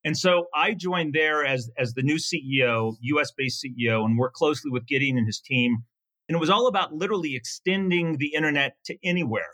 And 0.04 0.18
so 0.18 0.48
I 0.56 0.74
joined 0.74 1.14
there 1.14 1.46
as, 1.46 1.70
as 1.78 1.94
the 1.94 2.02
new 2.02 2.16
CEO, 2.16 2.96
US 3.00 3.32
based 3.32 3.64
CEO, 3.64 4.04
and 4.04 4.18
worked 4.18 4.36
closely 4.36 4.72
with 4.72 4.88
Gideon 4.88 5.20
and 5.20 5.28
his 5.28 5.40
team. 5.40 5.84
And 6.28 6.36
it 6.36 6.40
was 6.40 6.50
all 6.50 6.66
about 6.66 6.92
literally 6.92 7.36
extending 7.36 8.18
the 8.18 8.34
internet 8.34 8.76
to 8.86 8.98
anywhere. 9.04 9.52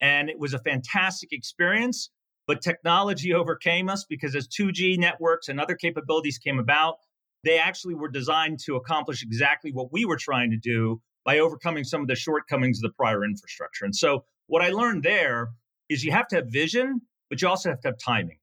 And 0.00 0.30
it 0.30 0.38
was 0.38 0.54
a 0.54 0.60
fantastic 0.60 1.32
experience. 1.32 2.10
But 2.46 2.62
technology 2.62 3.34
overcame 3.34 3.88
us 3.88 4.06
because 4.08 4.36
as 4.36 4.46
2G 4.46 4.98
networks 4.98 5.48
and 5.48 5.60
other 5.60 5.74
capabilities 5.74 6.38
came 6.38 6.60
about, 6.60 6.98
they 7.42 7.58
actually 7.58 7.94
were 7.94 8.08
designed 8.08 8.60
to 8.66 8.76
accomplish 8.76 9.24
exactly 9.24 9.72
what 9.72 9.92
we 9.92 10.04
were 10.04 10.16
trying 10.16 10.52
to 10.52 10.56
do 10.56 11.02
by 11.24 11.38
overcoming 11.38 11.84
some 11.84 12.00
of 12.00 12.08
the 12.08 12.16
shortcomings 12.16 12.78
of 12.78 12.90
the 12.90 12.94
prior 12.94 13.24
infrastructure. 13.24 13.84
And 13.84 13.94
so, 13.94 14.24
what 14.46 14.62
I 14.62 14.70
learned 14.70 15.02
there 15.02 15.50
is 15.88 16.04
you 16.04 16.12
have 16.12 16.28
to 16.28 16.36
have 16.36 16.46
vision, 16.48 17.00
but 17.30 17.40
you 17.40 17.48
also 17.48 17.70
have 17.70 17.80
to 17.80 17.88
have 17.88 17.98
timing. 17.98 18.38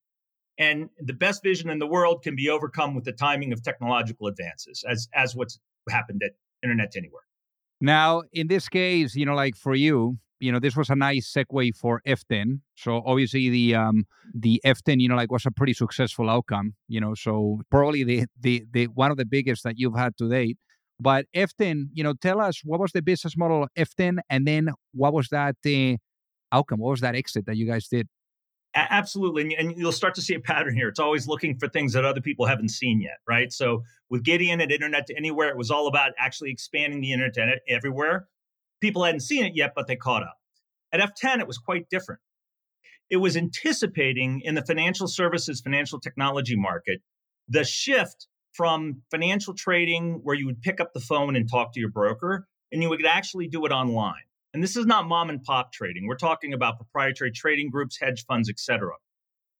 And 0.58 0.90
the 1.00 1.14
best 1.14 1.42
vision 1.44 1.70
in 1.70 1.80
the 1.80 1.88
world 1.88 2.22
can 2.22 2.36
be 2.36 2.50
overcome 2.50 2.94
with 2.94 3.06
the 3.06 3.14
timing 3.14 3.54
of 3.54 3.64
technological 3.64 4.28
advances, 4.28 4.84
as 4.90 5.08
as 5.14 5.36
what's 5.36 5.60
happened 5.90 6.22
at 6.24 6.32
Internet 6.64 6.96
Anywhere. 6.98 7.24
Now, 7.82 8.24
in 8.34 8.48
this 8.48 8.68
case, 8.68 9.16
you 9.16 9.26
know, 9.26 9.36
like 9.36 9.56
for 9.56 9.74
you, 9.74 10.18
you 10.40 10.52
know, 10.52 10.60
this 10.60 10.76
was 10.76 10.90
a 10.90 10.96
nice 10.96 11.32
segue 11.32 11.76
for 11.76 12.02
FTEN. 12.08 12.62
So 12.76 13.02
obviously 13.06 13.50
the 13.50 13.76
um 13.76 14.06
the 14.34 14.62
FTEN, 14.66 15.00
you 15.00 15.10
know, 15.10 15.16
like 15.16 15.32
was 15.32 15.46
a 15.46 15.52
pretty 15.52 15.74
successful 15.74 16.30
outcome, 16.30 16.74
you 16.88 17.00
know, 17.00 17.14
so 17.14 17.62
probably 17.70 18.04
the 18.04 18.26
the 18.40 18.66
the 18.72 18.86
one 18.88 19.12
of 19.12 19.18
the 19.18 19.26
biggest 19.26 19.64
that 19.64 19.76
you've 19.78 19.98
had 19.98 20.18
to 20.18 20.30
date. 20.30 20.58
But 21.00 21.26
FTEN, 21.36 21.90
you 21.94 22.04
know, 22.04 22.14
tell 22.14 22.42
us 22.42 22.62
what 22.64 22.80
was 22.80 22.92
the 22.92 23.02
business 23.02 23.38
model 23.38 23.64
of 23.64 23.70
FTEN 23.78 24.20
and 24.30 24.46
then 24.46 24.70
what 24.94 25.14
was 25.14 25.30
that 25.30 25.56
uh, 25.66 25.98
outcome? 26.56 26.80
What 26.80 26.92
was 26.92 27.02
that 27.02 27.16
exit 27.16 27.46
that 27.46 27.56
you 27.56 27.66
guys 27.66 27.88
did? 27.88 28.08
Absolutely. 28.76 29.56
And 29.56 29.76
you'll 29.78 29.92
start 29.92 30.14
to 30.16 30.22
see 30.22 30.36
a 30.36 30.40
pattern 30.40 30.76
here. 30.76 30.90
It's 30.90 31.00
always 31.00 31.28
looking 31.28 31.58
for 31.58 31.68
things 31.68 31.94
that 31.94 32.06
other 32.06 32.22
people 32.22 32.46
haven't 32.46 32.70
seen 32.70 33.02
yet, 33.02 33.18
right? 33.28 33.52
So 33.52 33.84
with 34.10 34.24
Gideon 34.24 34.62
at 34.62 34.72
Internet 34.72 35.08
to 35.08 35.18
Anywhere, 35.18 35.50
it 35.50 35.58
was 35.58 35.72
all 35.72 35.88
about 35.88 36.12
actually 36.20 36.52
expanding 36.52 37.02
the 37.02 37.12
internet 37.12 37.60
everywhere. 37.68 38.28
People 38.80 39.04
hadn't 39.04 39.22
seen 39.22 39.44
it 39.44 39.56
yet, 39.56 39.74
but 39.76 39.88
they 39.88 39.96
caught 39.96 40.22
up. 40.22 40.38
At 40.92 41.00
FTEN, 41.00 41.40
it 41.40 41.48
was 41.48 41.58
quite 41.58 41.90
different. 41.90 42.22
It 43.10 43.18
was 43.18 43.36
anticipating 43.36 44.42
in 44.44 44.54
the 44.54 44.64
financial 44.64 45.08
services, 45.08 45.62
financial 45.62 46.00
technology 46.00 46.56
market, 46.56 47.02
the 47.48 47.64
shift 47.64 48.28
from 48.60 49.04
financial 49.10 49.54
trading, 49.54 50.20
where 50.22 50.36
you 50.36 50.46
would 50.46 50.62
pick 50.62 50.82
up 50.82 50.92
the 50.94 51.00
phone 51.00 51.38
and 51.38 51.50
talk 51.50 51.72
to 51.72 51.80
your 51.80 51.90
broker, 51.90 52.46
and 52.74 52.84
you 52.84 52.90
would 52.90 53.06
actually 53.06 53.48
do 53.48 53.66
it 53.66 53.72
online. 53.72 54.26
And 54.54 54.62
this 54.62 54.76
is 54.76 54.86
not 54.86 55.08
mom 55.08 55.30
and 55.30 55.42
pop 55.42 55.72
trading. 55.72 56.08
We're 56.08 56.18
talking 56.18 56.52
about 56.52 56.76
proprietary 56.76 57.32
trading 57.32 57.70
groups, 57.70 57.98
hedge 57.98 58.26
funds, 58.26 58.50
etc. 58.50 58.96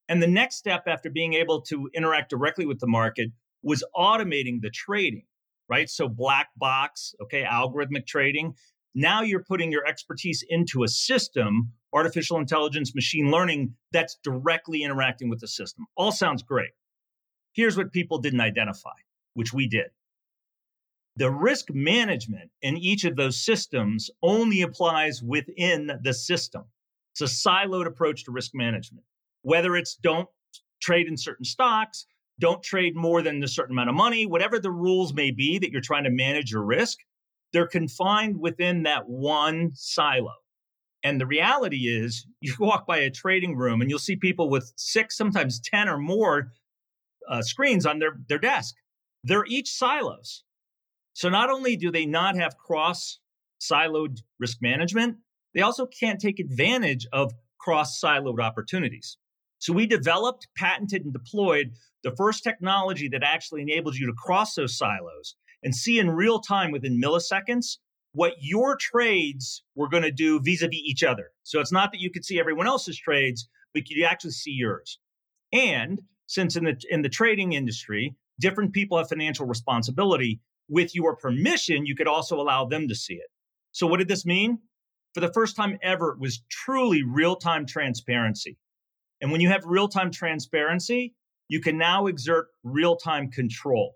And 0.10 0.22
the 0.22 0.28
next 0.28 0.58
step 0.58 0.84
after 0.86 1.10
being 1.10 1.34
able 1.36 1.62
to 1.70 1.90
interact 1.94 2.30
directly 2.30 2.66
with 2.66 2.82
the 2.82 2.88
market 2.88 3.30
was 3.64 3.86
automating 3.96 4.60
the 4.60 4.70
trading, 4.70 5.24
right? 5.70 5.90
So 5.90 6.10
black 6.10 6.50
box, 6.58 7.16
okay, 7.24 7.46
algorithmic 7.50 8.06
trading. 8.06 8.56
Now 8.94 9.22
you're 9.22 9.46
putting 9.46 9.72
your 9.72 9.88
expertise 9.88 10.44
into 10.50 10.84
a 10.84 10.90
system, 10.90 11.72
artificial 11.94 12.38
intelligence, 12.38 12.94
machine 12.94 13.32
learning, 13.32 13.76
that's 13.94 14.18
directly 14.26 14.84
interacting 14.84 15.30
with 15.30 15.40
the 15.40 15.48
system. 15.48 15.86
All 15.96 16.12
sounds 16.12 16.44
great. 16.44 16.72
Here's 17.60 17.76
what 17.76 17.92
people 17.92 18.20
didn't 18.20 18.40
identify, 18.40 18.96
which 19.34 19.52
we 19.52 19.68
did. 19.68 19.88
The 21.18 21.30
risk 21.30 21.66
management 21.70 22.52
in 22.62 22.78
each 22.78 23.04
of 23.04 23.18
those 23.18 23.44
systems 23.44 24.10
only 24.24 24.62
applies 24.62 25.22
within 25.22 25.92
the 26.02 26.14
system. 26.14 26.64
It's 27.12 27.20
a 27.20 27.26
siloed 27.26 27.86
approach 27.86 28.24
to 28.24 28.32
risk 28.32 28.52
management. 28.54 29.04
Whether 29.42 29.76
it's 29.76 29.96
don't 29.96 30.30
trade 30.82 31.10
in 31.10 31.18
certain 31.18 31.44
stocks, 31.44 32.06
don't 32.40 32.64
trade 32.64 32.96
more 32.96 33.22
than 33.22 33.44
a 33.44 33.48
certain 33.50 33.74
amount 33.74 33.90
of 33.90 33.96
money, 33.96 34.26
whatever 34.26 34.58
the 34.58 34.72
rules 34.72 35.14
may 35.14 35.30
be 35.30 35.60
that 35.60 35.70
you're 35.70 35.82
trying 35.82 36.06
to 36.06 36.10
manage 36.10 36.54
your 36.54 36.64
risk, 36.64 37.00
they're 37.52 37.68
confined 37.68 38.40
within 38.40 38.84
that 38.84 39.10
one 39.10 39.72
silo. 39.74 40.36
And 41.04 41.20
the 41.20 41.28
reality 41.28 41.90
is, 41.90 42.26
you 42.40 42.56
walk 42.58 42.88
by 42.88 43.00
a 43.00 43.10
trading 43.10 43.58
room 43.58 43.82
and 43.82 43.90
you'll 43.90 44.00
see 44.00 44.16
people 44.16 44.50
with 44.50 44.72
six, 44.78 45.18
sometimes 45.18 45.60
10 45.60 45.90
or 45.90 45.98
more 45.98 46.54
uh, 47.30 47.42
screens 47.42 47.86
on 47.86 48.00
their, 48.00 48.18
their 48.28 48.40
desk. 48.40 48.76
They're 49.24 49.46
each 49.48 49.72
silos. 49.72 50.44
So 51.14 51.30
not 51.30 51.50
only 51.50 51.76
do 51.76 51.92
they 51.92 52.06
not 52.06 52.36
have 52.36 52.58
cross 52.58 53.20
siloed 53.62 54.20
risk 54.40 54.58
management, 54.62 55.18
they 55.54 55.62
also 55.62 55.86
can't 55.86 56.20
take 56.20 56.40
advantage 56.40 57.08
of 57.12 57.34
cross 57.60 58.00
siloed 58.02 58.42
opportunities. 58.42 59.18
So 59.60 59.74
we 59.74 59.86
developed, 59.86 60.48
patented, 60.56 61.04
and 61.04 61.14
deployed 61.14 61.72
the 62.04 62.16
first 62.16 62.44
technology 62.44 63.10
that 63.10 63.24
actually 63.24 63.62
enables 63.62 63.98
you 63.98 64.08
to 64.08 64.14
cross 64.14 64.56
those 64.56 64.78
silos 64.78 65.36
and 65.62 65.76
see 65.76 66.00
in 66.00 66.12
real 66.12 66.40
time 66.40 66.72
within 66.72 67.02
milliseconds 67.02 67.78
what 68.14 68.36
your 68.40 68.78
trades 68.80 69.64
were 69.76 69.90
going 69.90 70.04
to 70.04 70.12
do 70.12 70.40
vis-a-vis 70.40 70.80
each 70.84 71.04
other. 71.04 71.32
So 71.44 71.60
it's 71.60 71.72
not 71.72 71.92
that 71.92 72.00
you 72.00 72.10
could 72.10 72.26
see 72.26 72.40
everyone 72.40 72.68
else's 72.68 72.98
trades, 72.98 73.50
but 73.74 73.90
you 73.90 74.06
actually 74.06 74.32
see 74.32 74.52
yours. 74.52 75.00
And 75.52 76.02
since 76.30 76.56
in 76.56 76.64
the 76.64 76.80
in 76.92 77.02
the 77.02 77.10
trading 77.10 77.54
industry, 77.54 78.14
different 78.40 78.72
people 78.72 79.00
have 79.00 79.10
financial 79.10 79.48
responsibility, 79.48 80.40
with 80.70 80.94
your 80.94 81.16
permission, 81.16 81.88
you 81.88 81.96
could 81.96 82.08
also 82.08 82.40
allow 82.40 82.66
them 82.66 82.88
to 82.88 82.94
see 82.94 83.16
it. 83.16 83.30
So, 83.72 83.88
what 83.88 83.98
did 83.98 84.08
this 84.08 84.28
mean? 84.28 84.60
For 85.16 85.22
the 85.22 85.34
first 85.34 85.56
time 85.56 85.80
ever, 85.82 86.12
it 86.12 86.20
was 86.20 86.44
truly 86.48 87.02
real 87.02 87.36
time 87.36 87.66
transparency. 87.66 88.58
And 89.22 89.32
when 89.32 89.42
you 89.42 89.50
have 89.50 89.66
real 89.66 89.88
time 89.88 90.12
transparency, 90.12 91.16
you 91.48 91.60
can 91.60 91.80
now 91.80 92.06
exert 92.06 92.50
real 92.64 92.96
time 92.96 93.32
control. 93.32 93.96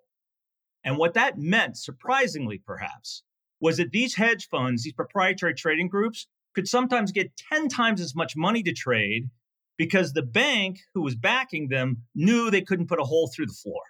And 0.83 0.97
what 0.97 1.13
that 1.13 1.37
meant, 1.37 1.77
surprisingly 1.77 2.57
perhaps, 2.65 3.21
was 3.61 3.77
that 3.77 3.91
these 3.91 4.15
hedge 4.15 4.49
funds, 4.49 4.83
these 4.83 4.93
proprietary 4.93 5.53
trading 5.53 5.87
groups, 5.87 6.25
could 6.55 6.67
sometimes 6.67 7.11
get 7.11 7.37
10 7.51 7.69
times 7.69 8.01
as 8.01 8.15
much 8.15 8.35
money 8.35 8.63
to 8.63 8.73
trade 8.73 9.29
because 9.77 10.13
the 10.13 10.23
bank 10.23 10.79
who 10.93 11.01
was 11.01 11.15
backing 11.15 11.69
them 11.69 11.97
knew 12.15 12.49
they 12.49 12.61
couldn't 12.61 12.87
put 12.87 12.99
a 12.99 13.03
hole 13.03 13.31
through 13.33 13.47
the 13.47 13.53
floor 13.53 13.81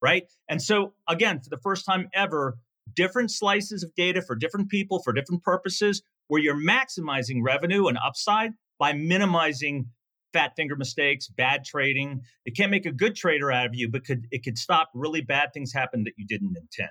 right? 0.00 0.24
And 0.48 0.62
so, 0.62 0.94
again, 1.08 1.40
for 1.40 1.50
the 1.50 1.58
first 1.58 1.84
time 1.84 2.08
ever, 2.14 2.56
different 2.94 3.30
slices 3.30 3.82
of 3.82 3.94
data 3.94 4.22
for 4.22 4.34
different 4.34 4.68
people 4.70 5.00
for 5.02 5.12
different 5.12 5.42
purposes, 5.42 6.02
where 6.28 6.40
you're 6.40 6.56
maximizing 6.56 7.40
revenue 7.42 7.86
and 7.86 7.98
upside 8.04 8.52
by 8.78 8.92
minimizing 8.92 9.86
fat 10.32 10.52
finger 10.56 10.76
mistakes, 10.76 11.28
bad 11.28 11.64
trading. 11.64 12.20
It 12.44 12.56
can't 12.56 12.70
make 12.70 12.86
a 12.86 12.92
good 12.92 13.16
trader 13.16 13.50
out 13.50 13.66
of 13.66 13.74
you, 13.74 13.88
but 13.88 14.04
could 14.04 14.26
it 14.30 14.44
could 14.44 14.58
stop 14.58 14.90
really 14.94 15.22
bad 15.22 15.52
things 15.52 15.72
happen 15.72 16.04
that 16.04 16.14
you 16.16 16.26
didn't 16.26 16.56
intend. 16.56 16.90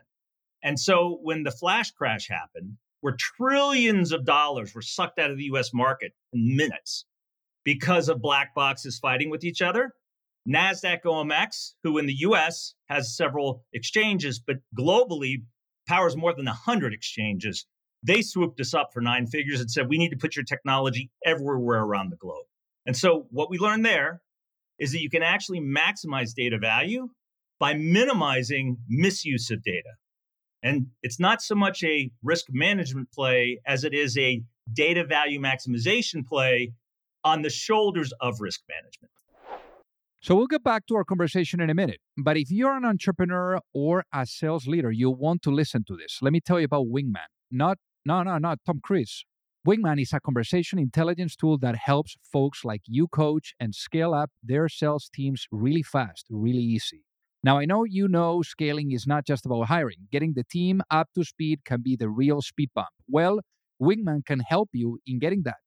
And 0.64 0.80
so 0.80 1.20
when 1.22 1.44
the 1.44 1.52
flash 1.52 1.92
crash 1.92 2.28
happened, 2.28 2.78
where 3.02 3.16
trillions 3.18 4.12
of 4.12 4.26
dollars 4.26 4.74
were 4.74 4.82
sucked 4.82 5.20
out 5.20 5.30
of 5.30 5.38
the 5.38 5.44
US 5.44 5.72
market 5.74 6.14
in 6.34 6.56
minutes 6.56 7.06
because 7.68 8.08
of 8.08 8.22
black 8.22 8.56
boxes 8.56 8.98
fighting 8.98 9.30
with 9.30 9.44
each 9.44 9.62
other, 9.62 9.94
NASDAQ 10.48 11.00
OMX, 11.04 11.74
who 11.84 11.98
in 11.98 12.06
the 12.06 12.16
US 12.20 12.76
has 12.86 13.14
several 13.14 13.66
exchanges, 13.74 14.40
but 14.40 14.56
globally 14.80 15.44
powers 15.86 16.16
more 16.16 16.34
than 16.34 16.46
100 16.46 16.94
exchanges, 16.94 17.66
they 18.02 18.22
swooped 18.22 18.62
us 18.62 18.74
up 18.74 18.92
for 18.94 19.02
nine 19.02 19.28
figures 19.28 19.60
and 19.60 19.70
said, 19.70 19.90
we 19.90 19.98
need 19.98 20.12
to 20.12 20.18
put 20.18 20.34
your 20.34 20.46
technology 20.46 21.12
everywhere 21.26 21.82
around 21.82 22.10
the 22.10 22.16
globe. 22.16 22.46
And 22.86 22.96
so 22.96 23.28
what 23.32 23.50
we 23.50 23.58
learned 23.58 23.86
there 23.86 24.22
is 24.80 24.94
that 24.94 25.02
you 25.02 25.10
can 25.10 25.22
actually 25.22 25.60
maximize 25.60 26.34
data 26.34 26.58
value 26.58 27.10
by 27.60 27.74
minimizing 27.74 28.78
misuse 28.88 29.52
of 29.52 29.62
data. 29.62 29.90
And 30.64 30.88
it's 31.04 31.20
not 31.20 31.42
so 31.42 31.54
much 31.54 31.84
a 31.84 32.12
risk 32.24 32.46
management 32.50 33.12
play 33.12 33.60
as 33.68 33.84
it 33.84 33.94
is 33.94 34.18
a 34.18 34.42
data 34.72 35.04
value 35.04 35.42
maximization 35.42 36.26
play 36.26 36.72
on 37.28 37.42
the 37.42 37.50
shoulders 37.50 38.14
of 38.22 38.40
risk 38.40 38.62
management. 38.70 39.12
So 40.22 40.34
we'll 40.36 40.48
get 40.48 40.64
back 40.64 40.88
to 40.88 40.96
our 40.96 41.04
conversation 41.04 41.60
in 41.60 41.70
a 41.70 41.74
minute. 41.74 42.00
But 42.18 42.38
if 42.38 42.50
you're 42.50 42.76
an 42.76 42.86
entrepreneur 42.86 43.60
or 43.74 44.06
a 44.14 44.26
sales 44.26 44.66
leader, 44.66 44.92
you'll 44.92 45.16
want 45.16 45.42
to 45.44 45.52
listen 45.52 45.84
to 45.90 45.98
this. 45.98 46.20
Let 46.22 46.32
me 46.32 46.40
tell 46.40 46.60
you 46.60 46.66
about 46.66 46.86
Wingman. 46.88 47.30
Not, 47.52 47.78
no, 48.06 48.24
no, 48.24 48.38
not 48.38 48.60
Tom 48.66 48.80
Cruise. 48.82 49.26
Wingman 49.68 50.02
is 50.02 50.14
a 50.14 50.22
conversation 50.22 50.80
intelligence 50.80 51.36
tool 51.36 51.58
that 51.58 51.76
helps 51.76 52.16
folks 52.24 52.64
like 52.64 52.82
you 52.86 53.10
coach 53.10 53.54
and 53.60 53.76
scale 53.76 54.14
up 54.14 54.32
their 54.42 54.70
sales 54.70 55.10
teams 55.14 55.46
really 55.52 55.84
fast, 55.84 56.26
really 56.30 56.64
easy. 56.76 57.04
Now, 57.44 57.60
I 57.60 57.66
know 57.66 57.84
you 57.84 58.08
know 58.08 58.42
scaling 58.42 58.92
is 58.94 59.06
not 59.06 59.26
just 59.26 59.46
about 59.46 59.68
hiring. 59.68 60.08
Getting 60.12 60.34
the 60.34 60.46
team 60.46 60.82
up 60.90 61.10
to 61.16 61.26
speed 61.26 61.60
can 61.66 61.82
be 61.82 61.98
the 61.98 62.10
real 62.10 62.42
speed 62.42 62.70
bump. 62.74 62.96
Well, 63.10 63.42
Wingman 63.82 64.26
can 64.26 64.40
help 64.40 64.70
you 64.74 65.00
in 65.06 65.20
getting 65.20 65.44
that. 65.44 65.58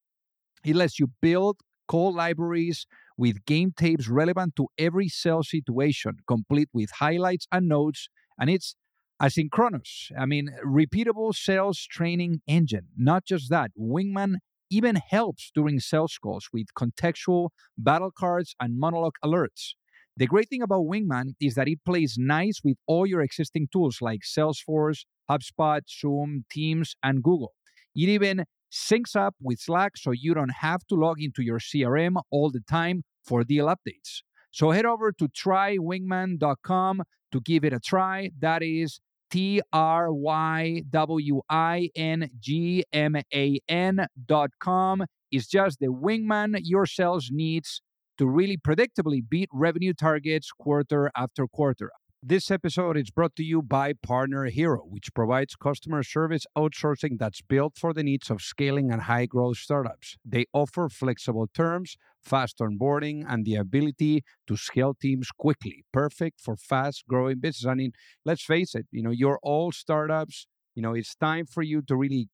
It 0.64 0.76
lets 0.76 0.98
you 0.98 1.08
build 1.20 1.58
call 1.88 2.12
libraries 2.14 2.86
with 3.16 3.44
game 3.46 3.72
tapes 3.76 4.08
relevant 4.08 4.54
to 4.56 4.68
every 4.78 5.08
sales 5.08 5.50
situation, 5.50 6.18
complete 6.26 6.68
with 6.72 6.90
highlights 6.92 7.46
and 7.52 7.68
notes, 7.68 8.08
and 8.38 8.48
it's 8.48 8.76
asynchronous. 9.20 10.10
I 10.18 10.26
mean, 10.26 10.50
repeatable 10.64 11.34
sales 11.34 11.80
training 11.90 12.40
engine. 12.46 12.86
Not 12.96 13.24
just 13.26 13.50
that, 13.50 13.70
Wingman 13.78 14.36
even 14.70 14.96
helps 14.96 15.50
during 15.54 15.80
sales 15.80 16.16
calls 16.22 16.48
with 16.52 16.66
contextual 16.78 17.50
battle 17.76 18.12
cards 18.16 18.54
and 18.60 18.78
monologue 18.78 19.16
alerts. 19.24 19.74
The 20.16 20.26
great 20.26 20.48
thing 20.48 20.62
about 20.62 20.84
Wingman 20.84 21.34
is 21.40 21.54
that 21.54 21.68
it 21.68 21.78
plays 21.84 22.16
nice 22.18 22.60
with 22.62 22.76
all 22.86 23.06
your 23.06 23.20
existing 23.20 23.68
tools 23.72 23.98
like 24.00 24.20
Salesforce, 24.22 25.04
HubSpot, 25.30 25.80
Zoom, 25.88 26.44
Teams, 26.50 26.94
and 27.02 27.22
Google. 27.22 27.54
It 27.94 28.08
even 28.08 28.44
syncs 28.70 29.16
up 29.16 29.34
with 29.42 29.58
Slack 29.58 29.96
so 29.96 30.10
you 30.10 30.34
don't 30.34 30.52
have 30.52 30.86
to 30.88 30.94
log 30.94 31.20
into 31.20 31.42
your 31.42 31.58
CRM 31.58 32.20
all 32.30 32.50
the 32.50 32.60
time 32.60 33.02
for 33.24 33.44
deal 33.44 33.66
updates. 33.66 34.22
So 34.50 34.70
head 34.70 34.84
over 34.86 35.12
to 35.12 35.28
trywingman.com 35.28 37.02
to 37.32 37.40
give 37.40 37.64
it 37.64 37.72
a 37.72 37.80
try. 37.80 38.30
That 38.40 38.62
is 38.62 39.00
T 39.30 39.60
R 39.72 40.12
Y 40.12 40.82
W 40.90 41.40
I 41.48 41.90
N 41.94 42.30
G 42.40 42.84
M 42.92 43.16
A 43.32 43.60
N 43.68 44.06
dot 44.26 44.50
com 44.58 45.04
is 45.30 45.46
just 45.46 45.78
the 45.78 45.86
wingman 45.86 46.58
your 46.64 46.86
sales 46.86 47.28
needs 47.30 47.80
to 48.18 48.26
really 48.26 48.56
predictably 48.56 49.22
beat 49.26 49.48
revenue 49.52 49.94
targets 49.94 50.50
quarter 50.50 51.10
after 51.16 51.46
quarter. 51.46 51.92
This 52.22 52.50
episode 52.50 52.98
is 52.98 53.10
brought 53.10 53.34
to 53.36 53.42
you 53.42 53.62
by 53.62 53.94
Partner 53.94 54.44
Hero, 54.44 54.80
which 54.84 55.14
provides 55.14 55.56
customer 55.56 56.02
service 56.02 56.44
outsourcing 56.56 57.18
that's 57.18 57.40
built 57.40 57.78
for 57.78 57.94
the 57.94 58.02
needs 58.02 58.28
of 58.28 58.42
scaling 58.42 58.90
and 58.90 59.02
high 59.02 59.24
growth 59.24 59.56
startups. 59.56 60.18
They 60.22 60.44
offer 60.52 60.90
flexible 60.90 61.48
terms, 61.54 61.96
fast 62.22 62.58
onboarding, 62.58 63.24
and 63.26 63.46
the 63.46 63.54
ability 63.54 64.22
to 64.48 64.56
scale 64.58 64.92
teams 64.92 65.30
quickly. 65.30 65.86
Perfect 65.94 66.42
for 66.42 66.56
fast 66.56 67.04
growing 67.08 67.38
business. 67.40 67.66
I 67.66 67.72
mean, 67.74 67.92
let's 68.26 68.44
face 68.44 68.74
it, 68.74 68.86
you 68.90 69.02
know, 69.02 69.10
you're 69.10 69.40
all 69.42 69.72
startups. 69.72 70.46
You 70.74 70.82
know, 70.82 70.92
it's 70.92 71.14
time 71.14 71.46
for 71.46 71.62
you 71.62 71.80
to 71.80 71.96
really 71.96 72.28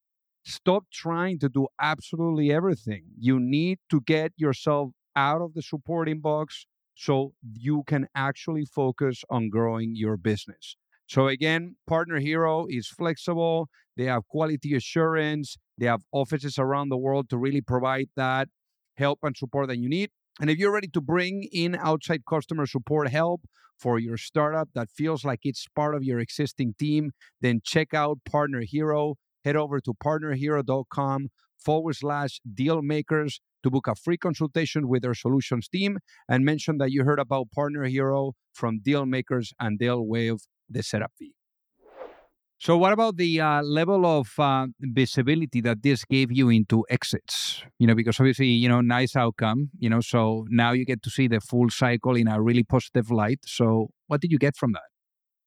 stop 0.44 0.86
trying 0.92 1.38
to 1.38 1.48
do 1.48 1.68
absolutely 1.80 2.50
everything. 2.52 3.04
You 3.16 3.38
need 3.38 3.78
to 3.90 4.00
get 4.00 4.32
yourself 4.36 4.90
out 5.14 5.42
of 5.42 5.54
the 5.54 5.62
support 5.62 6.08
inbox 6.08 6.64
so 6.96 7.34
you 7.52 7.84
can 7.86 8.08
actually 8.14 8.64
focus 8.64 9.22
on 9.30 9.50
growing 9.50 9.92
your 9.94 10.16
business. 10.16 10.76
So 11.06 11.28
again, 11.28 11.76
Partner 11.86 12.18
Hero 12.18 12.66
is 12.68 12.88
flexible. 12.88 13.68
They 13.96 14.04
have 14.04 14.26
quality 14.26 14.74
assurance. 14.74 15.56
They 15.78 15.86
have 15.86 16.02
offices 16.10 16.58
around 16.58 16.88
the 16.88 16.96
world 16.96 17.28
to 17.30 17.38
really 17.38 17.60
provide 17.60 18.08
that 18.16 18.48
help 18.96 19.20
and 19.22 19.36
support 19.36 19.68
that 19.68 19.78
you 19.78 19.88
need. 19.88 20.10
And 20.40 20.50
if 20.50 20.58
you're 20.58 20.72
ready 20.72 20.88
to 20.88 21.00
bring 21.00 21.48
in 21.52 21.76
outside 21.76 22.22
customer 22.28 22.66
support 22.66 23.08
help 23.08 23.42
for 23.78 23.98
your 23.98 24.16
startup 24.16 24.70
that 24.74 24.88
feels 24.90 25.24
like 25.24 25.40
it's 25.44 25.66
part 25.74 25.94
of 25.94 26.02
your 26.02 26.18
existing 26.18 26.74
team, 26.78 27.12
then 27.40 27.60
check 27.62 27.94
out 27.94 28.18
Partner 28.28 28.62
Hero. 28.62 29.16
Head 29.44 29.54
over 29.54 29.80
to 29.80 29.92
partnerhero.com 29.94 31.28
forward 31.58 31.96
slash 31.96 32.40
deal 32.52 32.82
makers 32.82 33.40
to 33.66 33.70
book 33.70 33.88
a 33.88 33.96
free 33.96 34.16
consultation 34.16 34.86
with 34.86 35.02
their 35.02 35.14
solutions 35.14 35.68
team 35.68 35.98
and 36.28 36.44
mention 36.44 36.78
that 36.78 36.92
you 36.92 37.02
heard 37.02 37.18
about 37.18 37.50
Partner 37.50 37.82
Hero 37.84 38.34
from 38.52 38.78
Dealmakers 38.78 39.48
and 39.58 39.80
they'll 39.80 40.06
waive 40.06 40.36
the 40.70 40.84
setup 40.84 41.10
fee. 41.18 41.32
So, 42.58 42.78
what 42.78 42.92
about 42.92 43.16
the 43.16 43.40
uh, 43.40 43.62
level 43.62 44.06
of 44.06 44.28
uh, 44.38 44.68
visibility 44.80 45.60
that 45.62 45.82
this 45.82 46.04
gave 46.04 46.30
you 46.30 46.48
into 46.48 46.86
exits? 46.88 47.64
You 47.78 47.86
know, 47.88 47.94
because 47.94 48.18
obviously, 48.20 48.46
you 48.46 48.68
know, 48.68 48.80
nice 48.80 49.14
outcome, 49.14 49.70
you 49.78 49.90
know, 49.90 50.00
so 50.00 50.46
now 50.48 50.72
you 50.72 50.86
get 50.86 51.02
to 51.02 51.10
see 51.10 51.28
the 51.28 51.40
full 51.40 51.68
cycle 51.68 52.16
in 52.16 52.28
a 52.28 52.40
really 52.40 52.62
positive 52.62 53.10
light. 53.10 53.40
So, 53.44 53.88
what 54.06 54.20
did 54.22 54.30
you 54.30 54.38
get 54.38 54.56
from 54.56 54.72
that? 54.72 54.88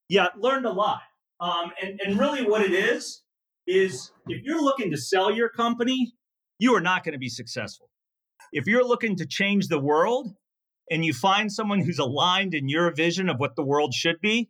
Yeah, 0.07 0.27
learned 0.37 0.65
a 0.65 0.71
lot. 0.71 1.01
Um, 1.39 1.71
and, 1.81 1.99
and 2.05 2.19
really, 2.19 2.43
what 2.43 2.61
it 2.61 2.73
is, 2.73 3.23
is 3.65 4.11
if 4.27 4.43
you're 4.43 4.61
looking 4.61 4.91
to 4.91 4.97
sell 4.97 5.31
your 5.31 5.49
company, 5.49 6.13
you 6.59 6.75
are 6.75 6.81
not 6.81 7.03
going 7.03 7.13
to 7.13 7.19
be 7.19 7.29
successful. 7.29 7.89
If 8.51 8.67
you're 8.67 8.85
looking 8.85 9.15
to 9.17 9.25
change 9.25 9.67
the 9.67 9.79
world 9.79 10.33
and 10.89 11.05
you 11.05 11.13
find 11.13 11.51
someone 11.51 11.81
who's 11.81 11.99
aligned 11.99 12.53
in 12.53 12.69
your 12.69 12.91
vision 12.93 13.29
of 13.29 13.39
what 13.39 13.55
the 13.55 13.63
world 13.63 13.93
should 13.93 14.19
be, 14.21 14.49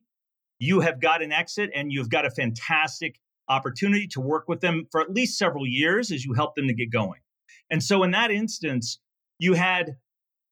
you 0.59 0.81
have 0.81 1.01
got 1.01 1.21
an 1.21 1.31
exit 1.31 1.69
and 1.73 1.91
you've 1.91 2.09
got 2.09 2.25
a 2.25 2.31
fantastic 2.31 3.19
opportunity 3.47 4.07
to 4.07 4.21
work 4.21 4.47
with 4.47 4.61
them 4.61 4.85
for 4.91 5.01
at 5.01 5.09
least 5.09 5.37
several 5.37 5.65
years 5.65 6.11
as 6.11 6.23
you 6.23 6.33
help 6.33 6.55
them 6.55 6.67
to 6.67 6.73
get 6.73 6.91
going. 6.91 7.19
And 7.71 7.83
so 7.83 8.03
in 8.03 8.11
that 8.11 8.31
instance, 8.31 8.99
you 9.39 9.53
had, 9.53 9.97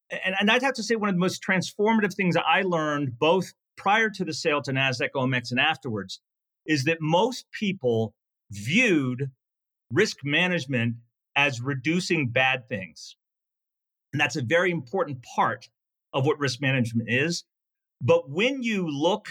and, 0.09 0.35
and 0.39 0.49
I'd 0.49 0.63
have 0.63 0.73
to 0.75 0.83
say 0.83 0.95
one 0.95 1.09
of 1.09 1.15
the 1.15 1.19
most 1.19 1.43
transformative 1.43 2.13
things 2.13 2.35
I 2.35 2.61
learned 2.63 3.19
both 3.19 3.53
prior 3.75 4.09
to 4.09 4.25
the 4.25 4.33
sale 4.33 4.61
to 4.63 4.71
NASDAQ 4.71 5.09
OMX 5.15 5.51
and 5.51 5.59
afterwards 5.59 6.21
is 6.65 6.85
that 6.85 6.97
most 6.99 7.45
people 7.51 8.13
viewed 8.51 9.31
risk 9.91 10.17
management 10.23 10.95
as 11.35 11.61
reducing 11.61 12.29
bad 12.29 12.67
things. 12.67 13.16
And 14.17 14.21
that's 14.23 14.35
a 14.35 14.41
very 14.41 14.71
important 14.71 15.23
part 15.35 15.69
of 16.11 16.25
what 16.25 16.39
risk 16.39 16.59
management 16.59 17.07
is. 17.07 17.43
But 18.01 18.27
when 18.27 18.63
you 18.63 18.89
look 18.89 19.27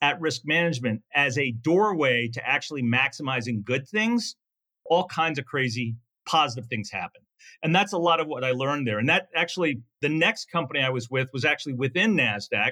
at 0.00 0.20
risk 0.20 0.42
management 0.44 1.02
as 1.12 1.36
a 1.36 1.50
doorway 1.50 2.28
to 2.34 2.48
actually 2.48 2.84
maximizing 2.84 3.64
good 3.64 3.88
things, 3.88 4.36
all 4.84 5.06
kinds 5.06 5.40
of 5.40 5.46
crazy 5.46 5.96
positive 6.26 6.68
things 6.68 6.92
happen. 6.92 7.22
And 7.64 7.74
that's 7.74 7.92
a 7.92 7.98
lot 7.98 8.20
of 8.20 8.28
what 8.28 8.44
I 8.44 8.52
learned 8.52 8.86
there. 8.86 9.00
And 9.00 9.08
that 9.08 9.30
actually, 9.34 9.82
the 10.00 10.08
next 10.08 10.48
company 10.52 10.78
I 10.78 10.90
was 10.90 11.10
with 11.10 11.26
was 11.32 11.44
actually 11.44 11.72
within 11.72 12.16
NASDAQ. 12.16 12.70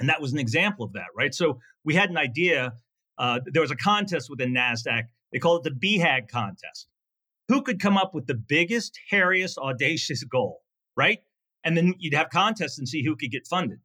And 0.00 0.08
that 0.08 0.20
was 0.20 0.32
an 0.32 0.40
example 0.40 0.84
of 0.84 0.92
that, 0.94 1.06
right? 1.16 1.32
So 1.32 1.60
we 1.84 1.94
had 1.94 2.10
an 2.10 2.18
idea. 2.18 2.72
Uh, 3.16 3.38
there 3.46 3.62
was 3.62 3.70
a 3.70 3.76
contest 3.76 4.28
within 4.28 4.52
NASDAQ. 4.52 5.04
They 5.32 5.38
called 5.38 5.64
it 5.64 5.78
the 5.78 5.98
BHAG 5.98 6.26
contest. 6.26 6.88
Who 7.46 7.62
could 7.62 7.80
come 7.80 7.96
up 7.96 8.12
with 8.12 8.26
the 8.26 8.34
biggest, 8.34 8.98
hairiest, 9.12 9.56
audacious 9.56 10.24
goal? 10.24 10.62
Right? 10.96 11.20
And 11.64 11.76
then 11.76 11.94
you'd 11.98 12.14
have 12.14 12.30
contests 12.30 12.78
and 12.78 12.88
see 12.88 13.04
who 13.04 13.16
could 13.16 13.30
get 13.30 13.46
funded. 13.46 13.80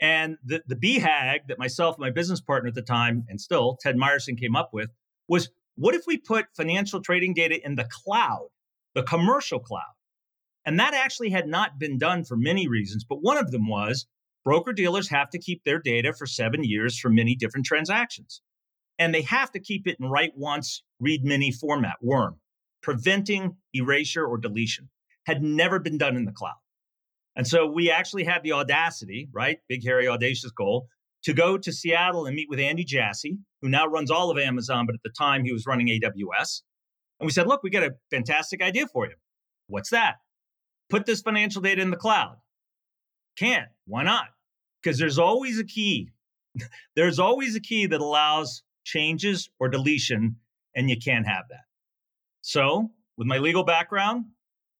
And 0.00 0.36
the, 0.44 0.62
the 0.66 0.76
BHAG 0.76 1.48
that 1.48 1.58
myself 1.58 1.96
and 1.96 2.02
my 2.02 2.10
business 2.10 2.40
partner 2.40 2.68
at 2.68 2.74
the 2.74 2.82
time, 2.82 3.24
and 3.28 3.40
still 3.40 3.78
Ted 3.80 3.96
Myerson 3.96 4.38
came 4.38 4.54
up 4.54 4.70
with, 4.72 4.90
was 5.28 5.48
what 5.76 5.94
if 5.94 6.06
we 6.06 6.18
put 6.18 6.46
financial 6.54 7.00
trading 7.00 7.34
data 7.34 7.64
in 7.64 7.76
the 7.76 7.88
cloud, 7.90 8.48
the 8.94 9.02
commercial 9.02 9.58
cloud? 9.58 9.82
And 10.64 10.78
that 10.80 10.94
actually 10.94 11.30
had 11.30 11.46
not 11.46 11.78
been 11.78 11.96
done 11.96 12.24
for 12.24 12.36
many 12.36 12.68
reasons, 12.68 13.04
but 13.04 13.22
one 13.22 13.38
of 13.38 13.50
them 13.50 13.68
was 13.68 14.06
broker 14.44 14.72
dealers 14.72 15.08
have 15.08 15.30
to 15.30 15.38
keep 15.38 15.64
their 15.64 15.78
data 15.78 16.12
for 16.12 16.26
seven 16.26 16.64
years 16.64 16.98
for 16.98 17.08
many 17.08 17.34
different 17.34 17.66
transactions. 17.66 18.42
And 18.98 19.14
they 19.14 19.22
have 19.22 19.50
to 19.52 19.60
keep 19.60 19.86
it 19.86 19.98
in 20.00 20.08
write 20.08 20.32
once, 20.36 20.82
read 21.00 21.24
many 21.24 21.52
format, 21.52 21.96
worm, 22.00 22.36
preventing 22.82 23.56
erasure 23.74 24.26
or 24.26 24.38
deletion 24.38 24.88
had 25.26 25.42
never 25.42 25.78
been 25.78 25.98
done 25.98 26.16
in 26.16 26.24
the 26.24 26.32
cloud. 26.32 26.54
And 27.34 27.46
so 27.46 27.66
we 27.66 27.90
actually 27.90 28.24
had 28.24 28.42
the 28.42 28.52
audacity, 28.52 29.28
right? 29.32 29.58
Big, 29.68 29.84
hairy, 29.84 30.08
audacious 30.08 30.52
goal 30.52 30.88
to 31.24 31.34
go 31.34 31.58
to 31.58 31.72
Seattle 31.72 32.26
and 32.26 32.34
meet 32.34 32.48
with 32.48 32.60
Andy 32.60 32.84
Jassy, 32.84 33.38
who 33.60 33.68
now 33.68 33.86
runs 33.86 34.10
all 34.10 34.30
of 34.30 34.38
Amazon, 34.38 34.86
but 34.86 34.94
at 34.94 35.02
the 35.02 35.10
time 35.10 35.44
he 35.44 35.52
was 35.52 35.66
running 35.66 35.88
AWS. 35.88 36.62
And 37.18 37.26
we 37.26 37.32
said, 37.32 37.46
look, 37.46 37.62
we 37.62 37.70
got 37.70 37.82
a 37.82 37.96
fantastic 38.10 38.62
idea 38.62 38.86
for 38.86 39.06
you. 39.06 39.14
What's 39.66 39.90
that? 39.90 40.16
Put 40.88 41.04
this 41.04 41.20
financial 41.20 41.60
data 41.60 41.82
in 41.82 41.90
the 41.90 41.96
cloud. 41.96 42.36
Can't. 43.36 43.68
Why 43.86 44.04
not? 44.04 44.28
Because 44.82 44.98
there's 44.98 45.18
always 45.18 45.58
a 45.58 45.64
key. 45.64 46.10
there's 46.96 47.18
always 47.18 47.56
a 47.56 47.60
key 47.60 47.86
that 47.86 48.00
allows 48.00 48.62
changes 48.84 49.50
or 49.58 49.68
deletion, 49.68 50.36
and 50.74 50.88
you 50.88 50.96
can't 50.96 51.26
have 51.26 51.44
that. 51.50 51.64
So, 52.42 52.90
with 53.18 53.26
my 53.26 53.38
legal 53.38 53.64
background, 53.64 54.26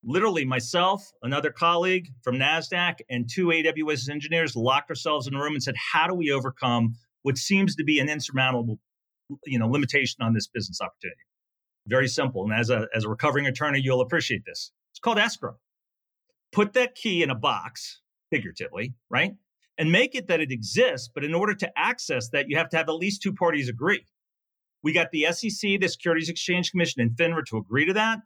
literally 0.06 0.44
myself, 0.44 1.12
another 1.22 1.50
colleague 1.50 2.08
from 2.22 2.36
NASDAQ, 2.36 3.00
and 3.10 3.28
two 3.28 3.48
AWS 3.48 4.08
engineers 4.08 4.54
locked 4.56 4.88
ourselves 4.88 5.26
in 5.26 5.34
a 5.34 5.38
room 5.38 5.54
and 5.54 5.62
said, 5.62 5.74
how 5.92 6.06
do 6.06 6.14
we 6.14 6.30
overcome 6.30 6.94
what 7.22 7.36
seems 7.36 7.74
to 7.76 7.84
be 7.84 7.98
an 7.98 8.08
insurmountable 8.08 8.78
you 9.44 9.58
know, 9.58 9.68
limitation 9.68 10.22
on 10.22 10.32
this 10.32 10.46
business 10.46 10.80
opportunity? 10.80 11.20
Very 11.88 12.08
simple. 12.08 12.44
And 12.44 12.52
as 12.52 12.70
a, 12.70 12.86
as 12.94 13.04
a 13.04 13.08
recovering 13.08 13.46
attorney, 13.46 13.80
you'll 13.82 14.00
appreciate 14.00 14.44
this. 14.46 14.70
It's 14.92 15.00
called 15.00 15.18
escrow. 15.18 15.56
Put 16.52 16.72
that 16.74 16.94
key 16.94 17.22
in 17.22 17.30
a 17.30 17.34
box 17.34 18.00
figuratively, 18.30 18.94
right? 19.10 19.32
And 19.76 19.92
make 19.92 20.14
it 20.14 20.28
that 20.28 20.40
it 20.40 20.52
exists. 20.52 21.10
But 21.12 21.24
in 21.24 21.34
order 21.34 21.54
to 21.54 21.70
access 21.76 22.30
that, 22.30 22.48
you 22.48 22.56
have 22.56 22.70
to 22.70 22.76
have 22.76 22.88
at 22.88 22.94
least 22.94 23.22
two 23.22 23.32
parties 23.32 23.68
agree. 23.68 24.04
We 24.82 24.92
got 24.92 25.10
the 25.10 25.26
SEC, 25.32 25.80
the 25.80 25.88
Securities 25.88 26.28
Exchange 26.28 26.70
Commission, 26.70 27.02
and 27.02 27.10
FINRA 27.10 27.44
to 27.46 27.56
agree 27.58 27.86
to 27.86 27.92
that. 27.94 28.20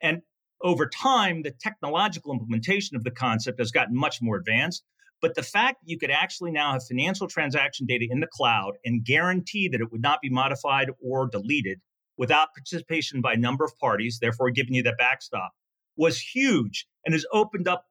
And 0.00 0.20
over 0.62 0.86
time, 0.86 1.42
the 1.42 1.50
technological 1.50 2.32
implementation 2.32 2.96
of 2.96 3.04
the 3.04 3.10
concept 3.10 3.58
has 3.58 3.70
gotten 3.70 3.96
much 3.96 4.22
more 4.22 4.36
advanced. 4.36 4.84
But 5.20 5.34
the 5.34 5.42
fact 5.42 5.78
that 5.80 5.90
you 5.90 5.98
could 5.98 6.10
actually 6.10 6.50
now 6.50 6.72
have 6.72 6.84
financial 6.84 7.28
transaction 7.28 7.86
data 7.86 8.06
in 8.10 8.20
the 8.20 8.26
cloud 8.26 8.74
and 8.84 9.04
guarantee 9.04 9.68
that 9.68 9.80
it 9.80 9.92
would 9.92 10.02
not 10.02 10.20
be 10.20 10.30
modified 10.30 10.90
or 11.00 11.28
deleted 11.28 11.80
without 12.18 12.48
participation 12.56 13.20
by 13.20 13.34
a 13.34 13.36
number 13.36 13.64
of 13.64 13.76
parties, 13.78 14.18
therefore 14.20 14.50
giving 14.50 14.74
you 14.74 14.82
that 14.82 14.98
backstop, 14.98 15.52
was 15.96 16.18
huge 16.18 16.86
and 17.04 17.14
has 17.14 17.24
opened 17.32 17.68
up, 17.68 17.84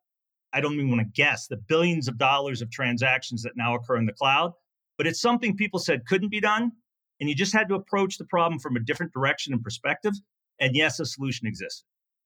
I 0.53 0.59
don't 0.59 0.73
even 0.73 0.89
want 0.89 1.01
to 1.01 1.21
guess, 1.21 1.47
the 1.47 1.57
billions 1.57 2.07
of 2.07 2.17
dollars 2.17 2.61
of 2.61 2.69
transactions 2.69 3.43
that 3.43 3.53
now 3.55 3.75
occur 3.75 3.95
in 3.95 4.05
the 4.05 4.13
cloud. 4.13 4.51
But 4.97 5.07
it's 5.07 5.21
something 5.21 5.55
people 5.55 5.79
said 5.79 6.05
couldn't 6.05 6.29
be 6.29 6.41
done. 6.41 6.71
And 7.19 7.29
you 7.29 7.35
just 7.35 7.53
had 7.53 7.69
to 7.69 7.75
approach 7.75 8.17
the 8.17 8.25
problem 8.25 8.59
from 8.59 8.75
a 8.75 8.79
different 8.79 9.13
direction 9.13 9.53
and 9.53 9.63
perspective. 9.63 10.13
And 10.59 10.75
yes, 10.75 10.99
a 10.99 11.05
solution 11.05 11.47
exists. 11.47 11.85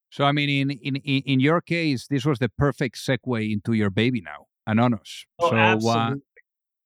So, 0.10 0.24
I 0.24 0.32
mean, 0.32 0.50
in, 0.50 0.72
in, 0.72 0.96
in 0.96 1.40
your 1.40 1.62
case, 1.62 2.08
this 2.10 2.26
was 2.26 2.40
the 2.40 2.50
perfect 2.50 2.98
segue 2.98 3.52
into 3.52 3.74
your 3.74 3.90
baby 3.90 4.22
now, 4.22 4.46
Anonos. 4.68 5.26
Oh, 5.40 5.50
so, 5.50 5.56
absolutely. 5.56 6.14
Uh, 6.14 6.16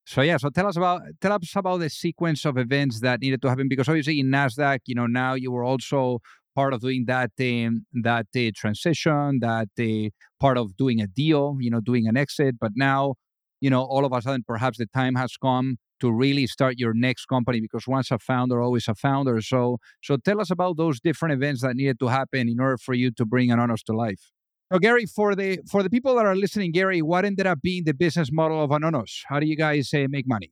so 0.06 0.22
yeah, 0.22 0.38
so 0.38 0.50
tell 0.50 0.66
us 0.66 0.76
about 0.76 1.04
tell 1.22 1.34
us 1.34 1.56
about 1.56 1.82
the 1.82 1.90
sequence 1.90 2.44
of 2.44 2.58
events 2.58 3.02
that 3.02 3.22
needed 3.22 3.44
to 3.44 3.50
happen 3.50 3.68
because 3.68 3.88
obviously 3.88 4.20
in 4.20 4.32
Nasdaq, 4.32 4.80
you 4.88 4.96
know, 4.96 5.06
now 5.06 5.36
you 5.36 5.52
were 5.52 5.64
also 5.64 6.20
part 6.56 6.74
of 6.74 6.82
doing 6.82 7.06
that 7.06 7.30
um, 7.40 7.86
that 7.94 8.26
uh, 8.36 8.50
transition, 8.56 9.38
that 9.42 9.70
uh, 9.80 10.10
part 10.40 10.58
of 10.58 10.76
doing 10.78 11.00
a 11.00 11.06
deal, 11.06 11.58
you 11.60 11.70
know, 11.70 11.80
doing 11.80 12.08
an 12.08 12.18
exit. 12.18 12.56
But 12.60 12.72
now, 12.76 13.16
you 13.62 13.70
know, 13.70 13.84
all 13.84 14.04
of 14.04 14.12
a 14.12 14.20
sudden, 14.20 14.44
perhaps 14.48 14.80
the 14.80 14.88
time 14.88 15.14
has 15.14 15.38
come 15.38 15.78
to 16.00 16.12
really 16.12 16.48
start 16.48 16.76
your 16.78 16.94
next 16.94 17.26
company 17.26 17.62
because 17.62 17.88
once 17.88 18.12
a 18.12 18.20
founder, 18.20 18.62
always 18.62 18.88
a 18.88 18.96
founder. 18.96 19.42
So, 19.42 19.78
so 20.02 20.18
tell 20.18 20.42
us 20.42 20.52
about 20.52 20.78
those 20.78 21.00
different 21.00 21.34
events 21.34 21.62
that 21.62 21.76
needed 21.76 22.00
to 22.00 22.08
happen 22.08 22.50
in 22.50 22.60
order 22.60 22.78
for 22.78 22.94
you 22.94 23.12
to 23.12 23.26
bring 23.26 23.50
Anonos 23.50 23.84
to 23.86 23.94
life. 23.94 24.32
So, 24.72 24.78
Gary, 24.78 25.06
for 25.08 25.36
the 25.36 25.60
for 25.70 25.82
the 25.82 25.90
people 25.90 26.16
that 26.16 26.26
are 26.26 26.36
listening, 26.36 26.72
Gary, 26.72 27.02
what 27.02 27.26
ended 27.26 27.48
up 27.48 27.60
being 27.62 27.86
the 27.86 27.94
business 27.94 28.32
model 28.32 28.64
of 28.64 28.70
Anonos? 28.70 29.22
How 29.28 29.40
do 29.40 29.48
you 29.48 29.56
guys 29.56 29.92
uh, 29.94 30.06
make 30.10 30.28
money? 30.28 30.52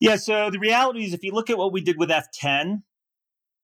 Yeah, 0.00 0.16
so 0.16 0.50
the 0.50 0.58
reality 0.58 1.04
is, 1.04 1.12
if 1.12 1.22
you 1.22 1.32
look 1.32 1.50
at 1.50 1.58
what 1.58 1.72
we 1.72 1.82
did 1.82 1.96
with 1.98 2.08
FTEN, 2.08 2.82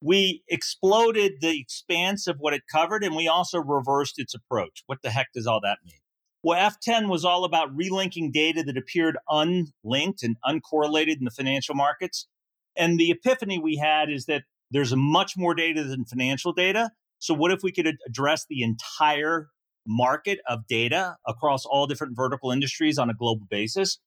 we 0.03 0.43
exploded 0.49 1.41
the 1.41 1.59
expanse 1.59 2.27
of 2.27 2.37
what 2.39 2.53
it 2.53 2.65
covered, 2.71 3.03
and 3.03 3.17
we 3.17 3.29
also 3.29 3.59
reversed 3.59 4.19
its 4.19 4.35
approach. 4.35 4.83
What 4.87 4.99
the 5.03 5.11
heck 5.11 5.33
does 5.33 5.47
all 5.47 5.61
that 5.63 5.79
mean? 5.85 6.01
Well, 6.45 6.61
FTEN 6.61 7.09
was 7.09 7.25
all 7.25 7.47
about 7.47 7.75
relinking 7.75 8.31
data 8.31 8.63
that 8.65 8.77
appeared 8.77 9.17
unlinked 9.31 10.23
and 10.23 10.37
uncorrelated 10.45 11.17
in 11.17 11.25
the 11.25 11.31
financial 11.31 11.75
markets. 11.75 12.29
And 12.77 12.99
the 13.01 13.11
epiphany 13.11 13.59
we 13.59 13.77
had 13.77 14.11
is 14.11 14.27
that 14.27 14.43
there's 14.71 14.95
much 14.95 15.39
more 15.39 15.55
data 15.55 15.83
than 15.85 16.05
financial 16.05 16.53
data. 16.53 16.91
So, 17.19 17.33
what 17.33 17.51
if 17.51 17.63
we 17.63 17.73
could 17.73 17.97
address 18.07 18.45
the 18.47 18.63
entire 18.63 19.49
market 19.87 20.41
of 20.47 20.67
data 20.67 21.17
across 21.27 21.65
all 21.65 21.87
different 21.87 22.15
vertical 22.15 22.51
industries 22.51 22.99
on 22.99 23.09
a 23.09 23.15
global 23.15 23.47
basis? 23.49 23.99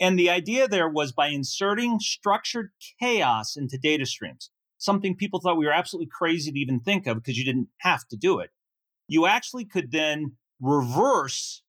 And 0.00 0.16
the 0.16 0.30
idea 0.30 0.68
there 0.68 0.88
was 0.88 1.10
by 1.10 1.28
inserting 1.28 1.98
structured 1.98 2.70
chaos 3.00 3.56
into 3.56 3.76
data 3.76 4.06
streams, 4.06 4.50
something 4.78 5.16
people 5.16 5.40
thought 5.40 5.58
we 5.58 5.66
were 5.66 5.72
absolutely 5.72 6.10
crazy 6.16 6.52
to 6.52 6.58
even 6.60 6.78
think 6.78 7.08
of 7.08 7.16
because 7.16 7.36
you 7.36 7.44
didn't 7.44 7.70
have 7.78 8.06
to 8.06 8.16
do 8.16 8.38
it. 8.38 8.50
You 9.08 9.26
actually 9.26 9.64
could 9.64 9.90
then 9.90 10.36
reverse 10.60 11.62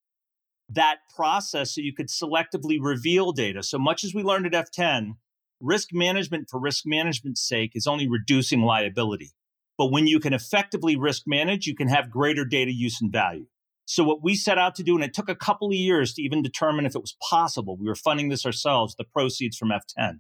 that 0.70 1.00
process 1.16 1.76
so 1.76 1.82
you 1.82 1.94
could 1.94 2.08
selectively 2.08 2.78
reveal 2.80 3.32
data. 3.32 3.64
So 3.64 3.78
much 3.78 4.04
as 4.04 4.14
we 4.14 4.24
learned 4.24 4.54
at 4.54 4.72
FTEN, 4.72 5.18
risk 5.60 5.90
management 5.94 6.50
for 6.50 6.60
risk 6.60 6.84
management's 6.86 7.48
sake 7.48 7.72
is 7.76 7.88
only 7.88 8.08
reducing 8.08 8.62
liability. 8.62 9.32
But 9.78 9.92
when 9.92 10.08
you 10.08 10.20
can 10.20 10.34
effectively 10.34 10.96
risk 10.96 11.24
manage, 11.26 11.68
you 11.68 11.76
can 11.76 11.88
have 11.88 12.12
greater 12.12 12.46
data 12.46 12.72
use 12.72 13.02
and 13.02 13.12
value. 13.12 13.48
So 13.86 14.04
what 14.04 14.24
we 14.24 14.36
set 14.36 14.58
out 14.58 14.76
to 14.76 14.84
do, 14.84 14.96
and 14.96 15.04
it 15.04 15.14
took 15.14 15.30
a 15.30 15.36
couple 15.36 15.68
of 15.68 15.74
years 15.74 16.14
to 16.14 16.22
even 16.22 16.42
determine 16.42 16.86
if 16.86 16.96
it 16.96 17.02
was 17.02 17.18
possible, 17.30 17.76
we 17.76 17.88
were 17.88 17.96
funding 17.96 18.30
this 18.30 18.46
ourselves, 18.46 18.96
the 18.96 19.04
proceeds 19.04 19.58
from 19.58 19.70
FTEN, 19.70 20.20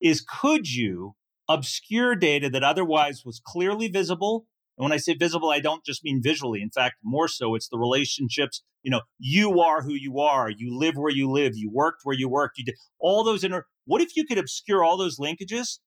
is 0.00 0.24
could 0.26 0.72
you 0.72 1.14
obscure 1.48 2.14
data 2.14 2.48
that 2.50 2.62
otherwise 2.62 3.24
was 3.24 3.42
clearly 3.44 3.88
visible 3.88 4.46
and 4.78 4.84
when 4.84 4.92
I 4.92 4.98
say 4.98 5.14
visible, 5.14 5.50
I 5.50 5.58
don't 5.58 5.84
just 5.84 6.04
mean 6.04 6.22
visually. 6.22 6.62
In 6.62 6.70
fact, 6.70 6.96
more 7.02 7.26
so, 7.26 7.56
it's 7.56 7.68
the 7.68 7.78
relationships. 7.78 8.62
You 8.84 8.92
know, 8.92 9.00
you 9.18 9.60
are 9.60 9.82
who 9.82 9.94
you 9.94 10.20
are. 10.20 10.48
You 10.48 10.78
live 10.78 10.94
where 10.94 11.10
you 11.10 11.28
live. 11.28 11.56
You 11.56 11.68
worked 11.68 12.02
where 12.04 12.16
you 12.16 12.28
worked. 12.28 12.58
You 12.58 12.64
did 12.64 12.76
all 13.00 13.24
those 13.24 13.42
inner. 13.42 13.66
What 13.86 14.02
if 14.02 14.14
you 14.14 14.24
could 14.24 14.38
obscure 14.38 14.84
all 14.84 14.96
those 14.96 15.18
linkages 15.18 15.80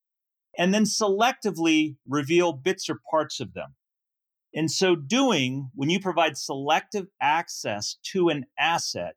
and 0.57 0.73
then 0.73 0.83
selectively 0.83 1.95
reveal 2.05 2.51
bits 2.51 2.89
or 2.89 2.99
parts 3.09 3.39
of 3.39 3.53
them? 3.53 3.75
In 4.51 4.67
so 4.67 4.97
doing, 4.97 5.69
when 5.73 5.89
you 5.89 6.01
provide 6.01 6.37
selective 6.37 7.05
access 7.21 7.97
to 8.11 8.27
an 8.27 8.43
asset, 8.59 9.15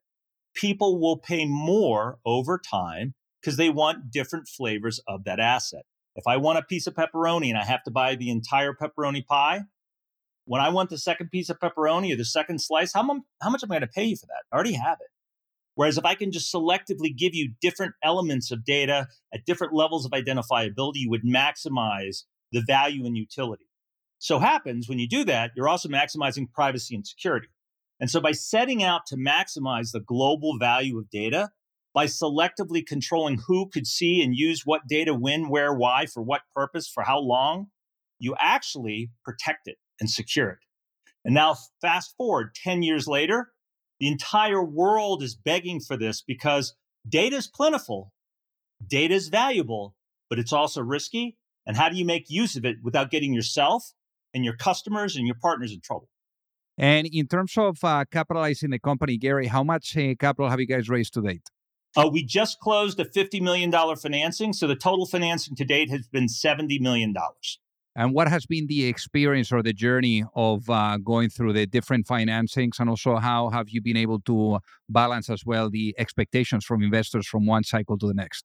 people 0.53 1.01
will 1.01 1.17
pay 1.17 1.43
more 1.43 2.19
over 2.25 2.57
time 2.57 3.13
because 3.41 3.57
they 3.57 3.69
want 3.69 4.09
different 4.09 4.47
flavors 4.47 5.01
of 5.05 5.25
that 5.25 5.41
asset. 5.41 5.83
If 6.15 6.27
I 6.27 6.37
want 6.37 6.59
a 6.59 6.63
piece 6.63 6.87
of 6.87 6.95
pepperoni 6.95 7.49
and 7.49 7.57
I 7.57 7.65
have 7.65 7.83
to 7.83 7.91
buy 7.91 8.15
the 8.15 8.29
entire 8.29 8.73
pepperoni 8.73 9.25
pie, 9.25 9.61
when 10.45 10.61
I 10.61 10.69
want 10.69 10.89
the 10.89 10.97
second 10.97 11.29
piece 11.31 11.49
of 11.49 11.59
pepperoni 11.59 12.13
or 12.13 12.17
the 12.17 12.25
second 12.25 12.61
slice, 12.61 12.93
how, 12.93 13.01
m- 13.01 13.23
how 13.41 13.49
much 13.49 13.63
am 13.63 13.71
I 13.71 13.75
going 13.75 13.81
to 13.81 13.87
pay 13.87 14.05
you 14.05 14.15
for 14.15 14.27
that? 14.27 14.43
I 14.51 14.55
already 14.55 14.73
have 14.73 14.97
it. 15.01 15.07
Whereas 15.73 15.97
if 15.97 16.05
I 16.05 16.15
can 16.15 16.31
just 16.31 16.53
selectively 16.53 17.15
give 17.15 17.35
you 17.35 17.51
different 17.61 17.95
elements 18.01 18.49
of 18.49 18.63
data 18.63 19.07
at 19.33 19.45
different 19.45 19.73
levels 19.73 20.05
of 20.05 20.11
identifiability, 20.11 20.95
you 20.95 21.09
would 21.09 21.25
maximize 21.25 22.23
the 22.51 22.63
value 22.65 23.05
and 23.05 23.17
utility. 23.17 23.65
So 24.19 24.39
happens 24.39 24.87
when 24.87 24.99
you 24.99 25.07
do 25.07 25.25
that, 25.25 25.51
you're 25.55 25.67
also 25.67 25.89
maximizing 25.89 26.49
privacy 26.51 26.95
and 26.95 27.05
security. 27.05 27.49
And 27.99 28.09
so 28.09 28.21
by 28.21 28.31
setting 28.31 28.83
out 28.83 29.05
to 29.07 29.17
maximize 29.17 29.91
the 29.91 29.99
global 29.99 30.57
value 30.57 30.97
of 30.97 31.09
data, 31.09 31.49
by 31.95 32.05
selectively 32.05 32.85
controlling 32.85 33.39
who 33.47 33.69
could 33.69 33.87
see 33.87 34.21
and 34.21 34.35
use 34.35 34.63
what 34.65 34.85
data, 34.85 35.13
when, 35.13 35.47
where, 35.47 35.73
why, 35.73 36.05
for 36.05 36.21
what 36.21 36.41
purpose, 36.53 36.89
for 36.93 37.03
how 37.03 37.17
long, 37.17 37.67
you 38.19 38.35
actually 38.37 39.11
protect 39.23 39.61
it 39.65 39.77
and 40.01 40.09
secure 40.09 40.49
it. 40.49 40.59
And 41.23 41.33
now, 41.33 41.55
fast 41.81 42.13
forward 42.17 42.53
10 42.53 42.83
years 42.83 43.07
later, 43.07 43.53
the 44.01 44.09
entire 44.09 44.63
world 44.63 45.23
is 45.23 45.35
begging 45.35 45.79
for 45.79 45.95
this 45.95 46.21
because 46.21 46.75
data 47.07 47.37
is 47.37 47.47
plentiful, 47.47 48.11
data 48.85 49.13
is 49.13 49.29
valuable, 49.29 49.95
but 50.29 50.37
it's 50.37 50.51
also 50.51 50.81
risky. 50.81 51.37
And 51.65 51.77
how 51.77 51.87
do 51.87 51.95
you 51.95 52.05
make 52.05 52.25
use 52.29 52.57
of 52.57 52.65
it 52.65 52.75
without 52.83 53.09
getting 53.09 53.33
yourself 53.33 53.93
and 54.33 54.43
your 54.43 54.57
customers 54.57 55.15
and 55.15 55.25
your 55.25 55.37
partners 55.41 55.71
in 55.71 55.79
trouble? 55.79 56.09
And 56.77 57.07
in 57.07 57.27
terms 57.27 57.53
of 57.57 57.81
uh, 57.83 58.03
capitalizing 58.11 58.69
the 58.69 58.79
company, 58.79 59.17
Gary, 59.17 59.47
how 59.47 59.63
much 59.63 59.95
uh, 59.95 60.13
capital 60.19 60.49
have 60.49 60.59
you 60.59 60.67
guys 60.67 60.89
raised 60.89 61.13
to 61.13 61.21
date? 61.21 61.49
Uh, 61.95 62.09
we 62.11 62.23
just 62.23 62.59
closed 62.59 62.99
a 62.99 63.05
$50 63.05 63.41
million 63.41 63.71
financing. 63.95 64.53
So 64.53 64.67
the 64.67 64.75
total 64.75 65.05
financing 65.05 65.55
to 65.55 65.65
date 65.65 65.89
has 65.89 66.07
been 66.07 66.27
$70 66.27 66.81
million. 66.81 67.13
And 67.97 68.13
what 68.13 68.27
has 68.27 68.45
been 68.45 68.67
the 68.67 68.85
experience 68.85 69.53
or 69.53 69.63
the 69.63 69.71
journey 69.71 70.25
of 70.35 70.69
uh, 70.69 70.97
going 70.97 71.29
through 71.29 71.53
the 71.53 71.65
different 71.65 72.05
financings? 72.05 72.79
And 72.79 72.89
also, 72.89 73.15
how 73.15 73.49
have 73.49 73.69
you 73.69 73.81
been 73.81 73.95
able 73.95 74.19
to 74.21 74.59
balance 74.89 75.29
as 75.29 75.45
well 75.45 75.69
the 75.69 75.95
expectations 75.97 76.65
from 76.65 76.83
investors 76.83 77.25
from 77.25 77.45
one 77.45 77.63
cycle 77.63 77.97
to 77.99 78.07
the 78.07 78.13
next? 78.13 78.43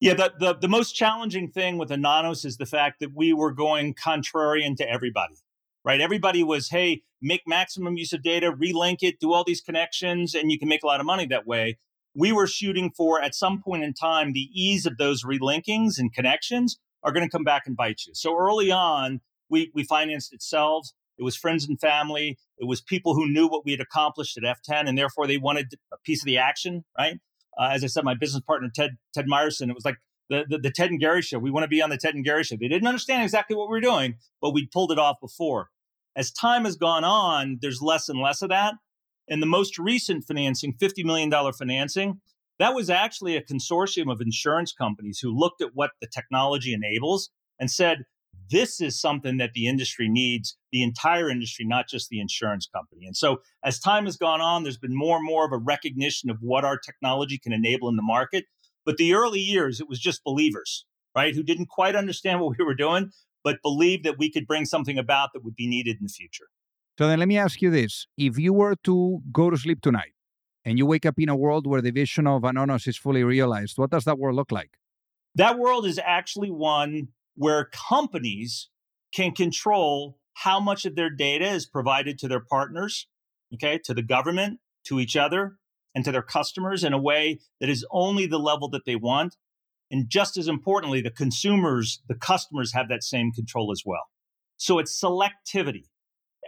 Yeah, 0.00 0.14
the, 0.14 0.32
the, 0.38 0.54
the 0.54 0.68
most 0.68 0.92
challenging 0.92 1.48
thing 1.48 1.78
with 1.78 1.88
Anonos 1.88 2.44
is 2.44 2.58
the 2.58 2.66
fact 2.66 3.00
that 3.00 3.10
we 3.14 3.32
were 3.32 3.52
going 3.52 3.94
contrarian 3.94 4.76
to 4.76 4.90
everybody, 4.90 5.36
right? 5.84 6.00
Everybody 6.00 6.42
was, 6.42 6.68
hey, 6.68 7.02
make 7.22 7.42
maximum 7.46 7.96
use 7.96 8.12
of 8.12 8.22
data, 8.22 8.52
relink 8.52 8.98
it, 9.00 9.20
do 9.20 9.32
all 9.32 9.44
these 9.44 9.60
connections, 9.62 10.34
and 10.34 10.50
you 10.50 10.58
can 10.58 10.68
make 10.68 10.82
a 10.82 10.86
lot 10.86 11.00
of 11.00 11.06
money 11.06 11.24
that 11.26 11.46
way 11.46 11.78
we 12.14 12.32
were 12.32 12.46
shooting 12.46 12.90
for 12.96 13.22
at 13.22 13.34
some 13.34 13.62
point 13.62 13.82
in 13.82 13.94
time 13.94 14.32
the 14.32 14.48
ease 14.52 14.86
of 14.86 14.98
those 14.98 15.24
relinkings 15.24 15.98
and 15.98 16.12
connections 16.12 16.78
are 17.02 17.12
going 17.12 17.26
to 17.26 17.30
come 17.30 17.44
back 17.44 17.62
and 17.66 17.76
bite 17.76 18.02
you. 18.06 18.14
So 18.14 18.36
early 18.36 18.70
on, 18.70 19.20
we 19.48 19.70
we 19.74 19.84
financed 19.84 20.32
itself. 20.32 20.88
It 21.18 21.24
was 21.24 21.36
friends 21.36 21.66
and 21.66 21.78
family. 21.80 22.38
It 22.58 22.66
was 22.66 22.80
people 22.80 23.14
who 23.14 23.28
knew 23.28 23.46
what 23.46 23.64
we 23.64 23.72
had 23.72 23.80
accomplished 23.80 24.38
at 24.38 24.44
FTEN, 24.44 24.88
and 24.88 24.96
therefore 24.96 25.26
they 25.26 25.38
wanted 25.38 25.74
a 25.92 25.96
piece 26.04 26.22
of 26.22 26.26
the 26.26 26.38
action. 26.38 26.84
Right? 26.98 27.18
Uh, 27.58 27.70
as 27.72 27.84
I 27.84 27.86
said, 27.86 28.04
my 28.04 28.14
business 28.14 28.42
partner 28.46 28.70
Ted 28.74 28.96
Ted 29.14 29.26
Myerson. 29.26 29.68
It 29.68 29.74
was 29.74 29.84
like 29.84 29.96
the, 30.30 30.44
the, 30.48 30.58
the 30.58 30.70
Ted 30.70 30.90
and 30.90 31.00
Gary 31.00 31.22
show. 31.22 31.38
We 31.38 31.50
want 31.50 31.64
to 31.64 31.68
be 31.68 31.82
on 31.82 31.90
the 31.90 31.98
Ted 31.98 32.14
and 32.14 32.24
Gary 32.24 32.44
show. 32.44 32.56
They 32.56 32.68
didn't 32.68 32.88
understand 32.88 33.22
exactly 33.22 33.56
what 33.56 33.68
we 33.68 33.76
were 33.76 33.80
doing, 33.80 34.14
but 34.40 34.52
we 34.52 34.66
pulled 34.66 34.92
it 34.92 34.98
off 34.98 35.16
before. 35.20 35.68
As 36.16 36.30
time 36.30 36.64
has 36.64 36.76
gone 36.76 37.04
on, 37.04 37.58
there's 37.60 37.80
less 37.80 38.08
and 38.08 38.20
less 38.20 38.42
of 38.42 38.50
that. 38.50 38.74
And 39.28 39.42
the 39.42 39.46
most 39.46 39.78
recent 39.78 40.24
financing, 40.24 40.74
$50 40.74 41.04
million 41.04 41.30
financing, 41.52 42.20
that 42.58 42.74
was 42.74 42.90
actually 42.90 43.36
a 43.36 43.42
consortium 43.42 44.10
of 44.10 44.20
insurance 44.20 44.72
companies 44.72 45.18
who 45.20 45.36
looked 45.36 45.62
at 45.62 45.70
what 45.74 45.90
the 46.00 46.06
technology 46.06 46.72
enables 46.72 47.30
and 47.58 47.70
said, 47.70 48.04
this 48.50 48.80
is 48.80 49.00
something 49.00 49.38
that 49.38 49.52
the 49.54 49.66
industry 49.66 50.08
needs, 50.08 50.56
the 50.72 50.82
entire 50.82 51.30
industry, 51.30 51.64
not 51.64 51.88
just 51.88 52.08
the 52.08 52.20
insurance 52.20 52.68
company. 52.72 53.06
And 53.06 53.16
so 53.16 53.38
as 53.64 53.78
time 53.78 54.04
has 54.04 54.16
gone 54.16 54.40
on, 54.40 54.62
there's 54.62 54.78
been 54.78 54.96
more 54.96 55.16
and 55.16 55.26
more 55.26 55.46
of 55.46 55.52
a 55.52 55.58
recognition 55.58 56.28
of 56.28 56.38
what 56.40 56.64
our 56.64 56.76
technology 56.78 57.38
can 57.38 57.52
enable 57.52 57.88
in 57.88 57.96
the 57.96 58.02
market. 58.02 58.44
But 58.84 58.96
the 58.96 59.14
early 59.14 59.40
years, 59.40 59.80
it 59.80 59.88
was 59.88 59.98
just 59.98 60.24
believers, 60.24 60.84
right, 61.16 61.34
who 61.34 61.42
didn't 61.42 61.68
quite 61.68 61.96
understand 61.96 62.40
what 62.40 62.56
we 62.58 62.64
were 62.64 62.74
doing, 62.74 63.10
but 63.44 63.62
believed 63.62 64.04
that 64.04 64.18
we 64.18 64.30
could 64.30 64.46
bring 64.46 64.64
something 64.64 64.98
about 64.98 65.30
that 65.32 65.44
would 65.44 65.56
be 65.56 65.68
needed 65.68 65.96
in 66.00 66.04
the 66.06 66.12
future. 66.12 66.46
So 66.98 67.08
then 67.08 67.18
let 67.18 67.28
me 67.28 67.38
ask 67.38 67.62
you 67.62 67.70
this. 67.70 68.06
If 68.16 68.38
you 68.38 68.52
were 68.52 68.76
to 68.84 69.20
go 69.32 69.50
to 69.50 69.56
sleep 69.56 69.80
tonight 69.80 70.12
and 70.64 70.78
you 70.78 70.86
wake 70.86 71.06
up 71.06 71.14
in 71.18 71.28
a 71.28 71.36
world 71.36 71.66
where 71.66 71.80
the 71.80 71.90
vision 71.90 72.26
of 72.26 72.42
Anonos 72.42 72.86
is 72.86 72.96
fully 72.96 73.24
realized, 73.24 73.78
what 73.78 73.90
does 73.90 74.04
that 74.04 74.18
world 74.18 74.36
look 74.36 74.52
like? 74.52 74.78
That 75.34 75.58
world 75.58 75.86
is 75.86 75.98
actually 76.04 76.50
one 76.50 77.08
where 77.34 77.70
companies 77.72 78.68
can 79.14 79.32
control 79.32 80.18
how 80.34 80.60
much 80.60 80.84
of 80.84 80.94
their 80.94 81.10
data 81.10 81.46
is 81.46 81.66
provided 81.66 82.18
to 82.18 82.28
their 82.28 82.40
partners, 82.40 83.06
okay, 83.54 83.78
to 83.84 83.94
the 83.94 84.02
government, 84.02 84.60
to 84.84 85.00
each 85.00 85.16
other, 85.16 85.56
and 85.94 86.04
to 86.04 86.12
their 86.12 86.22
customers 86.22 86.84
in 86.84 86.92
a 86.92 87.00
way 87.00 87.38
that 87.60 87.68
is 87.68 87.86
only 87.90 88.26
the 88.26 88.38
level 88.38 88.68
that 88.70 88.84
they 88.84 88.96
want. 88.96 89.36
And 89.90 90.08
just 90.08 90.36
as 90.36 90.48
importantly, 90.48 91.00
the 91.00 91.10
consumers, 91.10 92.02
the 92.08 92.14
customers 92.14 92.72
have 92.72 92.88
that 92.88 93.02
same 93.02 93.32
control 93.32 93.70
as 93.72 93.82
well. 93.84 94.04
So 94.56 94.78
it's 94.78 94.98
selectivity. 94.98 95.84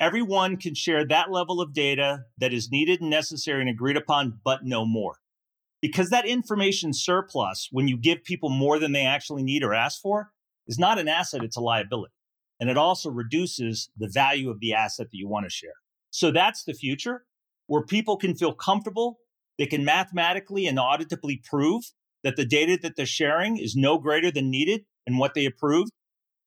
Everyone 0.01 0.57
can 0.57 0.75
share 0.75 1.07
that 1.07 1.31
level 1.31 1.61
of 1.61 1.73
data 1.73 2.25
that 2.39 2.53
is 2.53 2.71
needed 2.71 3.01
and 3.01 3.11
necessary 3.11 3.61
and 3.61 3.71
agreed 3.71 3.97
upon, 3.97 4.41
but 4.45 4.65
no 4.65 4.85
more. 4.85 5.17
Because 5.81 6.11
that 6.11 6.27
information 6.27 6.93
surplus, 6.93 7.69
when 7.71 7.87
you 7.87 7.97
give 7.97 8.25
people 8.25 8.49
more 8.49 8.79
than 8.79 8.93
they 8.93 9.05
actually 9.05 9.43
need 9.43 9.63
or 9.63 9.75
ask 9.75 10.01
for, 10.01 10.31
is 10.67 10.79
not 10.79 10.99
an 10.99 11.09
asset, 11.09 11.45
it's 11.45 11.57
a 11.57 11.61
liability. 11.61 12.15
And 12.59 12.71
it 12.71 12.79
also 12.79 13.11
reduces 13.11 13.91
the 13.97 14.09
value 14.13 14.51
of 14.51 14.61
the 14.61 14.73
asset 14.73 15.09
that 15.11 15.19
you 15.19 15.29
want 15.29 15.47
to 15.47 15.51
share. 15.51 15.75
So 16.11 16.31
that's 16.31 16.65
the 16.65 16.75
future 16.75 17.25
where 17.67 17.85
people 17.85 18.17
can 18.17 18.35
feel 18.35 18.53
comfortable. 18.53 19.19
They 19.59 19.67
can 19.67 19.85
mathematically 19.85 20.67
and 20.67 20.79
auditably 20.79 21.43
prove 21.45 21.85
that 22.23 22.37
the 22.37 22.47
data 22.47 22.79
that 22.83 22.97
they're 22.97 23.07
sharing 23.07 23.59
is 23.59 23.77
no 23.77 23.99
greater 23.99 24.31
than 24.31 24.51
needed 24.51 24.87
and 25.07 25.19
what 25.19 25.35
they 25.35 25.45
approved. 25.45 25.91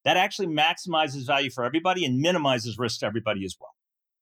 That 0.04 0.16
actually 0.16 0.48
maximizes 0.48 1.26
value 1.26 1.50
for 1.50 1.64
everybody 1.64 2.04
and 2.04 2.18
minimizes 2.18 2.78
risk 2.78 3.00
to 3.00 3.06
everybody 3.06 3.44
as 3.44 3.56
well. 3.60 3.74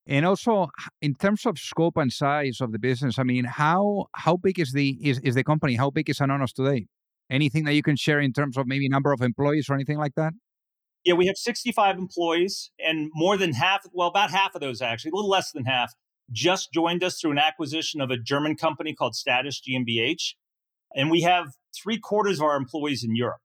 And 0.07 0.25
also, 0.25 0.69
in 1.03 1.15
terms 1.15 1.47
of 1.47 1.59
scope 1.59 1.97
and 1.97 2.13
size 2.13 2.61
of 2.61 2.73
the 2.73 2.79
business, 2.79 3.19
I 3.19 3.25
mean, 3.25 3.45
how 3.45 4.07
how 4.13 4.37
big 4.37 4.59
is 4.59 4.73
the 4.73 4.97
is, 5.03 5.19
is 5.21 5.35
the 5.35 5.45
company? 5.45 5.75
How 5.75 5.91
big 5.91 6.09
is 6.09 6.19
Anonos 6.19 6.53
today? 6.53 6.87
Anything 7.29 7.65
that 7.65 7.75
you 7.75 7.83
can 7.83 7.97
share 7.97 8.21
in 8.21 8.33
terms 8.33 8.57
of 8.57 8.69
maybe 8.69 8.89
number 8.89 9.13
of 9.13 9.21
employees 9.21 9.69
or 9.69 9.75
anything 9.75 9.99
like 9.99 10.15
that? 10.15 10.33
Yeah, 11.05 11.15
we 11.15 11.27
have 11.27 11.37
65 11.37 11.99
employees, 11.99 12.71
and 12.79 13.11
more 13.15 13.37
than 13.37 13.53
half, 13.53 13.87
well, 13.93 14.09
about 14.09 14.31
half 14.31 14.55
of 14.55 14.61
those 14.61 14.81
actually, 14.83 15.11
a 15.13 15.15
little 15.15 15.31
less 15.31 15.53
than 15.53 15.65
half, 15.65 15.93
just 16.33 16.73
joined 16.73 17.05
us 17.05 17.21
through 17.21 17.33
an 17.33 17.39
acquisition 17.39 18.01
of 18.01 18.11
a 18.11 18.17
German 18.17 18.57
company 18.57 18.93
called 18.95 19.15
Statice 19.15 19.61
GmbH. 19.61 20.35
And 20.95 21.11
we 21.11 21.23
have 21.23 21.53
three 21.81 21.99
quarters 21.99 22.39
of 22.39 22.47
our 22.47 22.57
employees 22.57 23.05
in 23.05 23.15
Europe. 23.15 23.41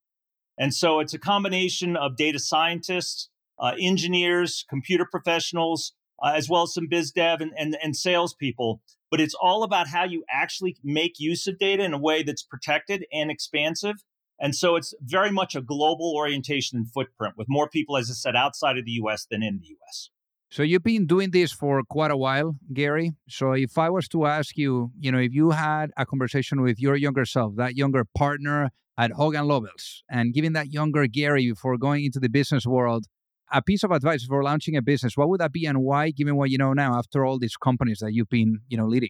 And 0.61 0.75
so 0.75 0.99
it's 0.99 1.15
a 1.15 1.17
combination 1.17 1.95
of 1.95 2.15
data 2.15 2.37
scientists, 2.37 3.29
uh, 3.57 3.71
engineers, 3.81 4.63
computer 4.69 5.07
professionals, 5.09 5.93
uh, 6.23 6.33
as 6.35 6.47
well 6.47 6.61
as 6.61 6.73
some 6.75 6.85
biz 6.87 7.11
dev 7.11 7.41
and, 7.41 7.51
and, 7.57 7.75
and 7.81 7.97
salespeople. 7.97 8.79
But 9.09 9.19
it's 9.19 9.33
all 9.33 9.63
about 9.63 9.87
how 9.87 10.03
you 10.03 10.23
actually 10.31 10.77
make 10.83 11.13
use 11.17 11.47
of 11.47 11.57
data 11.57 11.83
in 11.83 11.95
a 11.95 11.97
way 11.97 12.21
that's 12.21 12.43
protected 12.43 13.07
and 13.11 13.31
expansive. 13.31 14.03
And 14.39 14.55
so 14.55 14.75
it's 14.75 14.93
very 15.01 15.31
much 15.31 15.55
a 15.55 15.61
global 15.61 16.13
orientation 16.15 16.77
and 16.77 16.91
footprint 16.91 17.33
with 17.37 17.47
more 17.49 17.67
people, 17.67 17.97
as 17.97 18.11
I 18.11 18.13
said, 18.13 18.35
outside 18.35 18.77
of 18.77 18.85
the 18.85 18.91
US 19.03 19.25
than 19.25 19.41
in 19.41 19.61
the 19.61 19.75
US. 19.79 20.11
So 20.51 20.61
you've 20.61 20.83
been 20.83 21.07
doing 21.07 21.31
this 21.31 21.51
for 21.51 21.81
quite 21.89 22.11
a 22.11 22.17
while, 22.17 22.57
Gary. 22.71 23.13
So 23.27 23.53
if 23.53 23.79
I 23.79 23.89
was 23.89 24.07
to 24.09 24.27
ask 24.27 24.55
you, 24.57 24.91
you 24.99 25.11
know, 25.11 25.17
if 25.17 25.33
you 25.33 25.49
had 25.49 25.89
a 25.97 26.05
conversation 26.05 26.61
with 26.61 26.79
your 26.79 26.95
younger 26.95 27.25
self, 27.25 27.55
that 27.55 27.75
younger 27.75 28.05
partner 28.15 28.69
at 28.97 29.11
Hogan 29.11 29.45
Lovells, 29.45 30.03
and 30.09 30.33
giving 30.33 30.53
that 30.53 30.71
younger 30.71 31.07
Gary 31.07 31.49
before 31.49 31.77
going 31.77 32.05
into 32.05 32.19
the 32.19 32.29
business 32.29 32.65
world 32.65 33.07
a 33.51 33.61
piece 33.61 33.83
of 33.83 33.91
advice 33.91 34.23
for 34.23 34.43
launching 34.43 34.75
a 34.75 34.81
business, 34.81 35.17
what 35.17 35.29
would 35.29 35.41
that 35.41 35.51
be 35.51 35.65
and 35.65 35.81
why, 35.83 36.11
given 36.11 36.35
what 36.35 36.49
you 36.49 36.57
know 36.57 36.73
now 36.73 36.97
after 36.97 37.25
all 37.25 37.37
these 37.37 37.57
companies 37.57 37.99
that 37.99 38.13
you've 38.13 38.29
been, 38.29 38.61
you 38.69 38.77
know, 38.77 38.87
leading? 38.87 39.09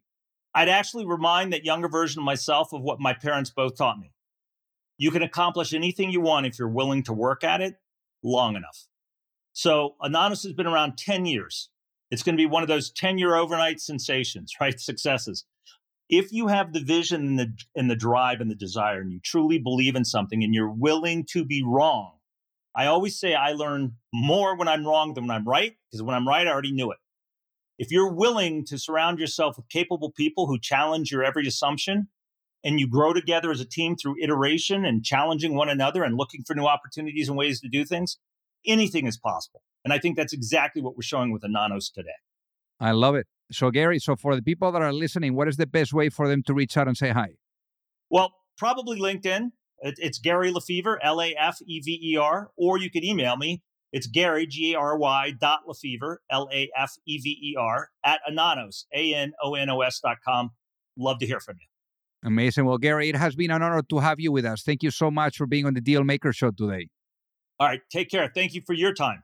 I'd 0.53 0.69
actually 0.69 1.05
remind 1.05 1.53
that 1.53 1.63
younger 1.63 1.87
version 1.87 2.19
of 2.19 2.25
myself 2.25 2.73
of 2.73 2.81
what 2.81 2.99
my 2.99 3.13
parents 3.13 3.51
both 3.51 3.77
taught 3.77 3.99
me. 3.99 4.11
You 4.97 5.11
can 5.11 5.21
accomplish 5.21 5.73
anything 5.73 6.11
you 6.11 6.21
want 6.21 6.45
if 6.45 6.59
you're 6.59 6.69
willing 6.69 7.03
to 7.03 7.13
work 7.13 7.43
at 7.43 7.61
it 7.61 7.75
long 8.23 8.55
enough. 8.55 8.87
So 9.53 9.95
Anonos 10.01 10.43
has 10.43 10.53
been 10.53 10.67
around 10.67 10.97
10 10.97 11.25
years. 11.25 11.69
It's 12.09 12.23
going 12.23 12.35
to 12.35 12.41
be 12.41 12.45
one 12.45 12.63
of 12.63 12.69
those 12.69 12.91
10 12.91 13.17
year 13.17 13.35
overnight 13.35 13.79
sensations, 13.79 14.53
right? 14.61 14.79
Successes. 14.79 15.45
If 16.11 16.33
you 16.33 16.47
have 16.47 16.73
the 16.73 16.81
vision 16.81 17.25
and 17.25 17.39
the, 17.39 17.53
and 17.73 17.89
the 17.89 17.95
drive 17.95 18.41
and 18.41 18.51
the 18.51 18.55
desire, 18.55 18.99
and 18.99 19.11
you 19.11 19.21
truly 19.23 19.57
believe 19.57 19.95
in 19.95 20.03
something 20.03 20.43
and 20.43 20.53
you're 20.53 20.69
willing 20.69 21.25
to 21.31 21.45
be 21.45 21.63
wrong, 21.65 22.17
I 22.75 22.85
always 22.85 23.17
say 23.17 23.33
I 23.33 23.53
learn 23.53 23.93
more 24.13 24.55
when 24.57 24.67
I'm 24.67 24.85
wrong 24.85 25.13
than 25.13 25.27
when 25.27 25.35
I'm 25.35 25.47
right, 25.47 25.73
because 25.89 26.03
when 26.03 26.13
I'm 26.13 26.27
right, 26.27 26.45
I 26.45 26.51
already 26.51 26.73
knew 26.73 26.91
it. 26.91 26.97
If 27.79 27.91
you're 27.91 28.11
willing 28.11 28.65
to 28.65 28.77
surround 28.77 29.19
yourself 29.19 29.55
with 29.55 29.69
capable 29.69 30.11
people 30.11 30.47
who 30.47 30.59
challenge 30.59 31.11
your 31.11 31.23
every 31.23 31.47
assumption 31.47 32.09
and 32.63 32.79
you 32.79 32.87
grow 32.87 33.13
together 33.13 33.49
as 33.49 33.61
a 33.61 33.65
team 33.65 33.95
through 33.95 34.21
iteration 34.21 34.85
and 34.85 35.03
challenging 35.03 35.55
one 35.55 35.69
another 35.69 36.03
and 36.03 36.17
looking 36.17 36.43
for 36.45 36.55
new 36.55 36.65
opportunities 36.65 37.27
and 37.27 37.37
ways 37.37 37.59
to 37.61 37.69
do 37.69 37.85
things, 37.85 38.17
anything 38.67 39.07
is 39.07 39.17
possible. 39.17 39.61
And 39.83 39.93
I 39.93 39.97
think 39.97 40.15
that's 40.15 40.33
exactly 40.33 40.81
what 40.81 40.95
we're 40.95 41.01
showing 41.01 41.31
with 41.31 41.41
Anonos 41.41 41.91
today. 41.91 42.09
I 42.79 42.91
love 42.91 43.15
it. 43.15 43.27
So, 43.51 43.71
Gary, 43.71 43.99
so 43.99 44.15
for 44.15 44.35
the 44.35 44.41
people 44.41 44.71
that 44.71 44.81
are 44.81 44.93
listening, 44.93 45.35
what 45.35 45.47
is 45.47 45.57
the 45.57 45.67
best 45.67 45.93
way 45.93 46.09
for 46.09 46.27
them 46.27 46.43
to 46.43 46.53
reach 46.53 46.77
out 46.77 46.87
and 46.87 46.97
say 46.97 47.09
hi? 47.09 47.35
Well, 48.09 48.33
probably 48.57 48.99
LinkedIn. 48.99 49.51
It's 49.79 50.19
Gary 50.19 50.51
LaFever, 50.51 50.97
L 51.01 51.21
A 51.21 51.35
F 51.37 51.57
E 51.65 51.79
V 51.79 51.99
E 52.13 52.17
R, 52.17 52.51
or 52.55 52.77
you 52.77 52.91
could 52.91 53.03
email 53.03 53.35
me. 53.35 53.63
It's 53.91 54.07
Gary, 54.07 54.45
G 54.45 54.73
A 54.73 54.79
R 54.79 54.97
Y 54.97 55.33
dot 55.39 55.61
LaFever, 55.67 56.17
L 56.29 56.47
A 56.53 56.69
F 56.77 56.93
E 57.07 57.17
V 57.17 57.29
E 57.29 57.55
R, 57.59 57.89
at 58.05 58.21
Anonos, 58.29 58.85
A 58.93 59.13
N 59.13 59.33
O 59.43 59.55
N 59.55 59.69
O 59.69 59.81
S 59.81 59.99
dot 59.99 60.17
com. 60.25 60.51
Love 60.97 61.19
to 61.19 61.25
hear 61.25 61.39
from 61.39 61.55
you. 61.59 61.67
Amazing. 62.23 62.65
Well, 62.65 62.77
Gary, 62.77 63.09
it 63.09 63.15
has 63.15 63.35
been 63.35 63.49
an 63.49 63.63
honor 63.63 63.81
to 63.81 63.99
have 63.99 64.19
you 64.19 64.31
with 64.31 64.45
us. 64.45 64.61
Thank 64.61 64.83
you 64.83 64.91
so 64.91 65.09
much 65.09 65.37
for 65.37 65.47
being 65.47 65.65
on 65.65 65.73
the 65.73 65.81
Deal 65.81 66.03
Maker 66.03 66.31
Show 66.31 66.51
today. 66.51 66.89
All 67.59 67.67
right. 67.67 67.81
Take 67.91 68.11
care. 68.11 68.31
Thank 68.33 68.53
you 68.53 68.61
for 68.65 68.73
your 68.73 68.93
time. 68.93 69.23